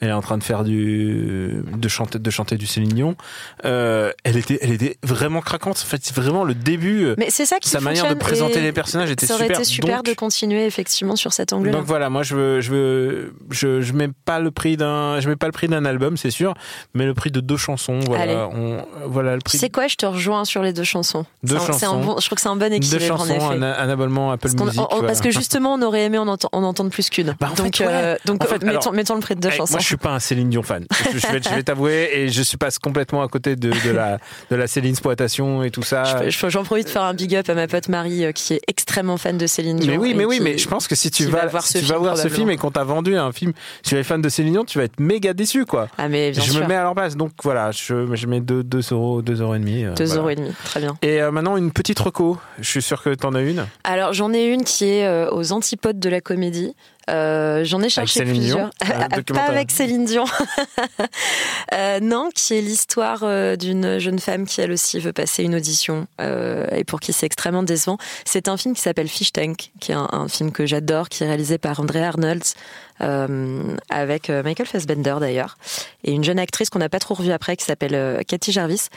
elle 0.00 0.08
est 0.08 0.12
en 0.12 0.20
train 0.22 0.38
de 0.38 0.44
faire 0.44 0.62
du, 0.64 1.62
de 1.76 1.88
chanter, 1.88 2.18
de 2.18 2.30
chanter 2.30 2.56
du 2.56 2.66
Céline 2.66 2.92
Dion. 2.92 3.16
Euh, 3.64 4.12
elle 4.24 4.36
était, 4.36 4.58
elle 4.62 4.72
était 4.72 4.96
vraiment 5.02 5.40
craquante. 5.40 5.82
En 5.84 5.88
fait, 5.88 6.00
c'est 6.02 6.14
vraiment 6.14 6.44
le 6.44 6.54
début. 6.54 7.14
Mais 7.18 7.30
c'est 7.30 7.46
ça 7.46 7.58
qui 7.58 7.68
sa 7.68 7.80
manière 7.80 8.08
de 8.08 8.14
présenter 8.14 8.60
les 8.60 8.72
personnages 8.72 9.10
était 9.10 9.26
super. 9.26 9.50
été 9.60 9.64
super 9.80 9.96
Donc- 9.98 10.06
de 10.06 10.14
continuer 10.14 10.66
effectivement 10.66 11.16
sur 11.16 11.32
cet 11.32 11.52
angle-là. 11.52 11.72
donc 11.72 11.84
voilà, 11.84 12.10
moi 12.10 12.22
je 12.22 12.34
veux, 12.36 12.60
je 12.60 12.70
veux, 12.70 13.34
je, 13.50 13.80
je 13.80 13.92
mets 13.92 14.08
pas 14.24 14.38
le 14.40 14.50
prix 14.50 14.76
d'un, 14.76 15.20
je 15.20 15.28
mets 15.28 15.36
pas 15.36 15.46
le 15.46 15.52
prix 15.52 15.68
d'un 15.68 15.84
album, 15.84 16.16
c'est 16.16 16.30
sûr, 16.30 16.54
mais 16.94 17.06
le 17.06 17.14
prix 17.14 17.30
de 17.30 17.40
deux 17.40 17.56
chansons. 17.56 18.00
Voilà, 18.06 18.48
on, 18.48 18.84
voilà 19.06 19.34
le 19.34 19.40
prix. 19.40 19.58
sais 19.58 19.70
quoi, 19.70 19.86
je 19.88 19.96
te 19.96 20.06
rejoins 20.06 20.44
sur 20.44 20.62
les 20.62 20.72
deux 20.72 20.84
chansons. 20.84 21.24
Deux 21.42 21.56
C'est 21.58 21.70
un- 21.70 21.72
c'est 21.72 21.86
chansons. 21.86 22.00
bon, 22.00 22.16
je 22.20 22.26
trouve 22.26 22.36
que 22.36 22.42
c'est 22.42 22.48
un 22.48 22.56
bon 22.56 22.68
deux 22.68 22.74
équilibre 22.76 23.14
en 23.14 23.18
chansons, 23.18 23.34
effet. 23.34 23.44
un, 23.44 23.62
un 23.62 23.88
abonnement 23.88 24.30
Apple 24.32 24.48
Parce, 24.54 24.54
Music. 24.66 24.80
on- 24.80 24.86
voilà. 24.90 25.06
parce 25.06 25.20
que 25.20 25.30
justement, 25.30 25.74
on 25.74 25.82
aurait 25.82 26.04
aimé 26.04 26.18
en, 26.18 26.26
enten- 26.26 26.48
en 26.52 26.62
entendre 26.62 26.90
plus 26.90 27.08
qu'une. 27.10 27.34
Bah, 27.40 27.48
en 27.50 27.54
donc, 27.54 27.76
fait, 27.76 27.84
euh, 27.86 28.16
donc 28.24 28.42
En 28.44 28.46
fait, 28.46 28.62
mettons, 28.62 28.80
alors, 28.80 28.92
mettons 28.92 29.14
le 29.14 29.20
prix 29.20 29.34
de 29.34 29.40
deux 29.40 29.50
chansons. 29.50 29.72
Moi, 29.74 29.80
je 29.80 29.86
suis 29.86 29.96
pas 29.96 30.10
un 30.10 30.18
Céline 30.18 30.50
Dion 30.50 30.62
fan. 30.62 30.84
Je, 31.12 31.26
vais, 31.32 31.40
je 31.42 31.54
vais 31.54 31.62
t'avouer, 31.62 32.10
et 32.12 32.28
je 32.28 32.42
suis 32.42 32.56
passe 32.56 32.78
complètement 32.78 33.22
à 33.22 33.28
côté 33.28 33.56
de, 33.56 33.70
de 33.70 33.90
la 33.90 34.18
de 34.50 34.56
la 34.56 34.66
Céline 34.66 34.90
exploitation 34.90 35.62
et 35.62 35.70
tout 35.70 35.82
ça. 35.82 36.04
Je- 36.24 36.30
je- 36.30 36.48
J'en 36.50 36.64
profite 36.64 36.86
de 36.86 36.90
faire 36.90 37.02
un 37.02 37.14
big 37.14 37.34
up 37.36 37.48
à 37.48 37.54
ma 37.54 37.68
pote 37.68 37.88
Marie 37.88 38.24
euh, 38.24 38.32
qui 38.32 38.54
est 38.54 38.60
extrêmement 38.66 39.16
fan 39.16 39.38
de 39.38 39.46
Céline 39.46 39.59
Dion. 39.76 39.92
Mais 39.92 39.98
oui, 39.98 40.14
mais 40.14 40.24
oui, 40.24 40.38
qui- 40.38 40.42
mais 40.42 40.58
je 40.58 40.68
pense 40.68 40.88
que 40.88 40.94
si 40.94 41.10
tu 41.10 41.26
vas, 41.26 41.40
va 41.42 41.46
voir 41.46 41.66
si 41.66 41.74
ce 41.74 41.78
tu 41.78 41.84
vas 41.84 41.94
film, 41.94 42.02
voir 42.02 42.16
ce 42.16 42.28
film 42.28 42.50
et 42.50 42.56
qu'on 42.56 42.70
t'a 42.70 42.84
vendu 42.84 43.16
un 43.16 43.32
film 43.32 43.52
sur 43.82 43.96
les 43.96 44.04
fans 44.04 44.18
de 44.18 44.28
Céline 44.28 44.52
Dion, 44.52 44.64
tu 44.64 44.78
vas 44.78 44.84
être 44.84 44.98
méga 45.00 45.32
déçu, 45.32 45.64
quoi. 45.66 45.88
Ah, 45.98 46.08
mais 46.08 46.30
bien 46.32 46.42
je 46.42 46.50
sûr. 46.50 46.62
me 46.62 46.66
mets 46.66 46.74
à 46.76 46.82
leur 46.82 46.94
place. 46.94 47.16
Donc 47.16 47.30
voilà, 47.42 47.70
je, 47.72 48.14
je 48.14 48.26
mets 48.26 48.40
2 48.40 48.62
deux, 48.62 48.80
deux 48.80 48.94
euros, 48.94 49.22
2 49.22 49.40
euros 49.42 49.54
et 49.54 49.58
demi. 49.58 49.84
euh, 49.84 49.94
2 49.94 50.04
voilà. 50.04 50.20
euros 50.20 50.30
et 50.30 50.36
demi, 50.36 50.50
très 50.64 50.80
bien. 50.80 50.96
Et 51.02 51.20
euh, 51.22 51.30
maintenant, 51.30 51.56
une 51.56 51.70
petite 51.72 51.98
reco. 51.98 52.38
Je 52.60 52.68
suis 52.68 52.82
sûr 52.82 53.02
que 53.02 53.10
t'en 53.14 53.34
as 53.34 53.42
une. 53.42 53.66
Alors 53.84 54.12
j'en 54.12 54.32
ai 54.32 54.44
une 54.46 54.64
qui 54.64 54.84
est 54.86 55.06
euh, 55.06 55.30
aux 55.30 55.52
antipodes 55.52 55.98
de 55.98 56.08
la 56.08 56.20
comédie. 56.20 56.74
Euh, 57.10 57.64
j'en 57.64 57.82
ai 57.82 57.88
cherché 57.90 58.20
Dion 58.24 58.32
plusieurs. 58.32 58.70
Pas 59.34 59.40
avec 59.48 59.70
Céline 59.70 60.04
Dion. 60.04 60.24
Euh, 61.72 62.00
non, 62.00 62.30
qui 62.34 62.54
est 62.54 62.60
l'histoire 62.60 63.20
euh, 63.22 63.54
d'une 63.54 63.98
jeune 63.98 64.18
femme 64.18 64.44
qui 64.46 64.60
elle 64.60 64.72
aussi 64.72 64.98
veut 64.98 65.12
passer 65.12 65.44
une 65.44 65.54
audition 65.54 66.06
euh, 66.20 66.66
et 66.74 66.82
pour 66.84 66.98
qui 66.98 67.12
c'est 67.12 67.26
extrêmement 67.26 67.62
décevant. 67.62 67.96
C'est 68.24 68.48
un 68.48 68.56
film 68.56 68.74
qui 68.74 68.80
s'appelle 68.82 69.06
Fish 69.08 69.32
Tank, 69.32 69.70
qui 69.78 69.92
est 69.92 69.94
un, 69.94 70.08
un 70.10 70.26
film 70.28 70.50
que 70.50 70.66
j'adore, 70.66 71.08
qui 71.08 71.22
est 71.22 71.26
réalisé 71.28 71.58
par 71.58 71.78
André 71.78 72.02
Arnold. 72.04 72.42
euh, 73.02 73.62
avec 73.88 74.28
Michael 74.28 74.66
Fassbender 74.66 75.16
d'ailleurs 75.20 75.56
et 76.04 76.12
une 76.12 76.22
jeune 76.24 76.38
actrice 76.38 76.68
qu'on 76.68 76.80
n'a 76.80 76.90
pas 76.90 76.98
trop 76.98 77.14
revue 77.14 77.32
après 77.32 77.56
qui 77.56 77.64
s'appelle 77.64 78.22
Cathy 78.28 78.52
Jarvis 78.52 78.88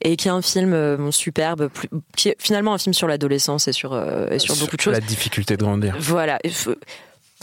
et 0.00 0.16
qui 0.16 0.28
est 0.28 0.30
un 0.30 0.40
film 0.40 1.12
superbe 1.12 1.68
plus- 1.68 1.90
qui 2.16 2.30
est 2.30 2.36
finalement 2.38 2.72
un 2.72 2.78
film 2.78 2.94
sur 2.94 3.06
l'adolescence 3.06 3.68
et 3.68 3.72
sur 3.72 3.92
et 4.30 4.38
sur 4.38 4.56
beaucoup 4.56 4.76
de 4.76 4.80
choses 4.80 4.94
La 4.94 5.00
difficulté 5.00 5.56
de 5.58 5.62
grandir. 5.62 5.94
voilà. 5.98 6.38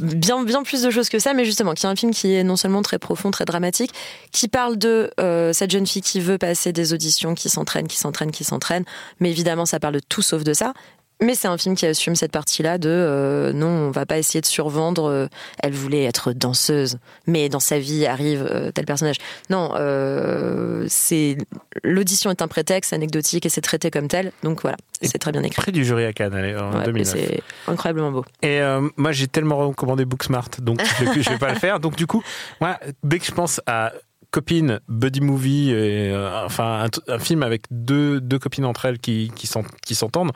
Bien, 0.01 0.43
bien 0.43 0.61
plus 0.61 0.83
de 0.83 0.91
choses 0.91 1.09
que 1.09 1.17
ça, 1.17 1.33
mais 1.33 1.43
justement, 1.43 1.73
qui 1.73 1.85
est 1.87 1.89
un 1.89 1.95
film 1.95 2.13
qui 2.13 2.35
est 2.35 2.43
non 2.43 2.55
seulement 2.55 2.83
très 2.83 2.99
profond, 2.99 3.31
très 3.31 3.45
dramatique, 3.45 3.91
qui 4.31 4.47
parle 4.47 4.77
de 4.77 5.09
euh, 5.19 5.53
cette 5.53 5.71
jeune 5.71 5.87
fille 5.87 6.03
qui 6.03 6.19
veut 6.19 6.37
passer 6.37 6.71
des 6.71 6.93
auditions, 6.93 7.33
qui 7.33 7.49
s'entraîne, 7.49 7.87
qui 7.87 7.97
s'entraîne, 7.97 8.29
qui 8.29 8.43
s'entraîne. 8.43 8.83
Mais 9.19 9.31
évidemment, 9.31 9.65
ça 9.65 9.79
parle 9.79 9.95
de 9.95 9.99
tout 9.99 10.21
sauf 10.21 10.43
de 10.43 10.53
ça. 10.53 10.73
Mais 11.21 11.33
c'est 11.33 11.47
un 11.47 11.57
film 11.57 11.75
qui 11.75 11.85
assume 11.87 12.15
cette 12.15 12.31
partie-là 12.31 12.77
de 12.77 12.89
euh, 12.89 13.51
non, 13.53 13.67
on 13.67 13.89
va 13.91 14.05
pas 14.05 14.17
essayer 14.19 14.39
de 14.41 14.45
survendre. 14.45 15.09
euh, 15.09 15.27
elle 15.63 15.73
voulait 15.73 16.03
être 16.03 16.31
danseuse, 16.33 16.97
mais 17.25 17.49
dans 17.49 17.59
sa 17.59 17.79
vie 17.79 18.05
arrive 18.05 18.47
euh, 18.51 18.71
tel 18.71 18.85
personnage. 18.85 19.15
Non, 19.49 19.71
euh, 19.75 20.85
c'est 20.87 21.37
l'audition 21.83 22.29
est 22.29 22.41
un 22.41 22.47
prétexte 22.47 22.93
anecdotique 22.93 23.45
et 23.45 23.49
c'est 23.49 23.61
traité 23.61 23.89
comme 23.89 24.07
tel. 24.07 24.31
Donc 24.43 24.61
voilà, 24.61 24.77
c'est 25.01 25.17
très 25.17 25.31
bien 25.31 25.41
écrit. 25.43 25.61
Prix 25.61 25.71
du 25.71 25.83
jury 25.85 26.05
à 26.05 26.13
Cannes, 26.13 26.33
allez, 26.35 26.55
en 26.55 26.71
Ouais, 26.71 26.81
et 26.83 26.85
2009. 26.85 27.15
c'est 27.17 27.41
incroyablement 27.67 28.11
beau. 28.11 28.25
Et 28.43 28.61
euh, 28.61 28.87
moi, 28.97 29.11
j'ai 29.11 29.27
tellement 29.27 29.57
recommandé 29.57 30.05
Booksmart, 30.05 30.49
donc 30.59 30.79
je 30.99 31.29
vais 31.29 31.37
pas 31.39 31.51
le 31.53 31.59
faire. 31.59 31.79
Donc 31.79 31.95
du 31.95 32.05
coup, 32.05 32.21
moi, 32.61 32.77
dès 33.03 33.17
que 33.19 33.25
je 33.25 33.31
pense 33.31 33.59
à 33.65 33.91
copine, 34.31 34.79
buddy 34.87 35.21
movie, 35.21 35.71
euh, 35.71 36.45
enfin 36.45 36.85
un, 37.07 37.19
film 37.19 37.43
avec 37.43 37.63
deux, 37.71 38.19
deux 38.19 38.39
copines 38.39 38.65
entre 38.65 38.85
elles 38.85 38.99
qui, 38.99 39.31
qui 39.35 39.47
s'en- 39.47 39.63
qui 39.85 39.95
s'entendent, 39.95 40.31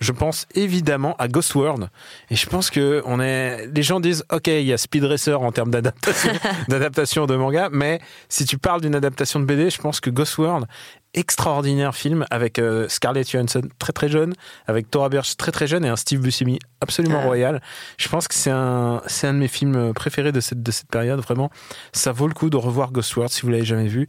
je 0.00 0.12
pense 0.12 0.46
évidemment 0.54 1.14
à 1.18 1.28
Ghost 1.28 1.54
World. 1.54 1.88
Et 2.30 2.36
je 2.36 2.46
pense 2.48 2.70
que 2.70 3.02
on 3.06 3.20
est, 3.20 3.66
les 3.66 3.82
gens 3.82 4.00
disent, 4.00 4.24
ok, 4.32 4.46
il 4.46 4.64
y 4.64 4.72
a 4.72 4.78
Speed 4.78 5.04
Racer 5.04 5.40
en 5.40 5.52
termes 5.52 5.70
d'adaptation 5.70 7.26
de 7.26 7.36
manga, 7.36 7.68
mais 7.70 8.00
si 8.28 8.44
tu 8.44 8.58
parles 8.58 8.80
d'une 8.80 8.94
adaptation 8.94 9.40
de 9.40 9.44
BD, 9.44 9.70
je 9.70 9.80
pense 9.80 10.00
que 10.00 10.10
Ghost 10.10 10.38
World 10.38 10.66
extraordinaire 11.14 11.94
film 11.94 12.24
avec 12.30 12.58
euh, 12.58 12.88
Scarlett 12.88 13.30
Johansson 13.30 13.62
très 13.78 13.92
très 13.92 14.08
jeune, 14.08 14.34
avec 14.66 14.90
Tora 14.90 15.08
Birch 15.08 15.36
très 15.36 15.52
très 15.52 15.66
jeune 15.66 15.84
et 15.84 15.88
un 15.88 15.96
Steve 15.96 16.20
Buscemi 16.20 16.58
absolument 16.80 17.20
Ah. 17.22 17.26
royal. 17.26 17.62
Je 17.98 18.08
pense 18.08 18.28
que 18.28 18.34
c'est 18.34 18.50
un 18.50 19.00
c'est 19.06 19.26
un 19.26 19.34
de 19.34 19.38
mes 19.38 19.48
films 19.48 19.92
préférés 19.94 20.32
de 20.32 20.40
cette 20.40 20.62
de 20.62 20.70
cette 20.70 20.88
période 20.88 21.20
vraiment. 21.20 21.50
Ça 21.92 22.12
vaut 22.12 22.26
le 22.28 22.34
coup 22.34 22.50
de 22.50 22.56
revoir 22.56 22.92
Ghost 22.92 23.14
World 23.16 23.32
si 23.32 23.42
vous 23.42 23.48
l'avez 23.50 23.64
jamais 23.64 23.86
vu. 23.88 24.06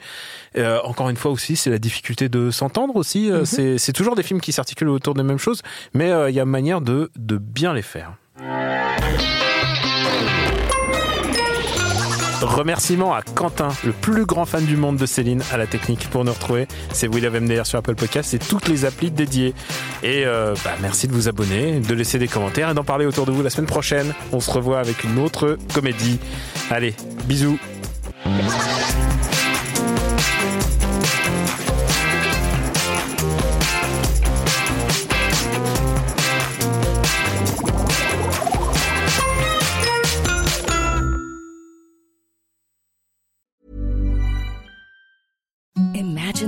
Euh, 0.58 0.80
encore 0.84 1.10
une 1.10 1.18
fois 1.18 1.32
aussi, 1.32 1.56
c'est 1.56 1.70
la 1.70 1.78
difficulté 1.80 2.30
de 2.30 2.52
s'entendre 2.52 2.96
aussi. 2.96 3.32
Euh, 3.32 3.46
C'est 3.46 3.78
c'est 3.78 3.94
toujours 3.94 4.16
des 4.16 4.24
films 4.24 4.42
qui 4.42 4.52
s'articulent 4.52 4.90
autour 4.90 5.14
des 5.14 5.24
mêmes 5.24 5.38
choses, 5.38 5.62
mais 5.94 6.12
euh, 6.12 6.30
il 6.30 6.36
y 6.36 6.40
a 6.40 6.46
manière 6.46 6.82
de 6.82 7.12
de 7.16 7.38
bien 7.38 7.74
les 7.74 7.82
faire. 7.82 8.14
Remerciements 12.42 13.14
à 13.14 13.22
Quentin, 13.22 13.70
le 13.84 13.92
plus 13.92 14.26
grand 14.26 14.46
fan 14.46 14.66
du 14.66 14.78
monde 14.78 14.98
de 14.98 15.06
Céline, 15.06 15.44
à 15.52 15.58
la 15.58 15.68
technique 15.68 16.10
pour 16.10 16.26
nous 16.26 16.34
retrouver. 16.34 16.68
C'est 16.92 17.08
Will 17.08 17.26
of 17.26 17.34
MDR 17.34 17.66
sur 17.66 17.80
Apple 17.80 17.96
Podcast 17.96 18.34
et 18.34 18.40
toutes 18.40 18.68
les 18.68 18.86
applis 18.86 19.12
dédiées. 19.12 19.54
Et 20.04 20.26
euh, 20.26 20.56
bah, 20.64 20.72
merci 20.82 21.08
de 21.08 21.14
vous 21.14 21.28
abonner, 21.28 21.80
de 21.80 21.94
laisser 21.94 22.20
des 22.20 22.28
commentaires 22.28 22.70
et 22.70 22.74
d'en 22.74 22.84
parler 22.84 23.06
autour 23.06 23.26
de 23.26 23.32
vous 23.32 23.44
la 23.44 23.50
semaine 23.50 23.68
prochaine. 23.68 24.14
On 24.32 24.40
se 24.40 24.52
revoit 24.52 24.80
avec 24.80 25.04
une 25.04 25.20
autre 25.20 25.58
comédie. 25.74 26.20
Allez, 26.70 26.94
bisous. 27.26 27.58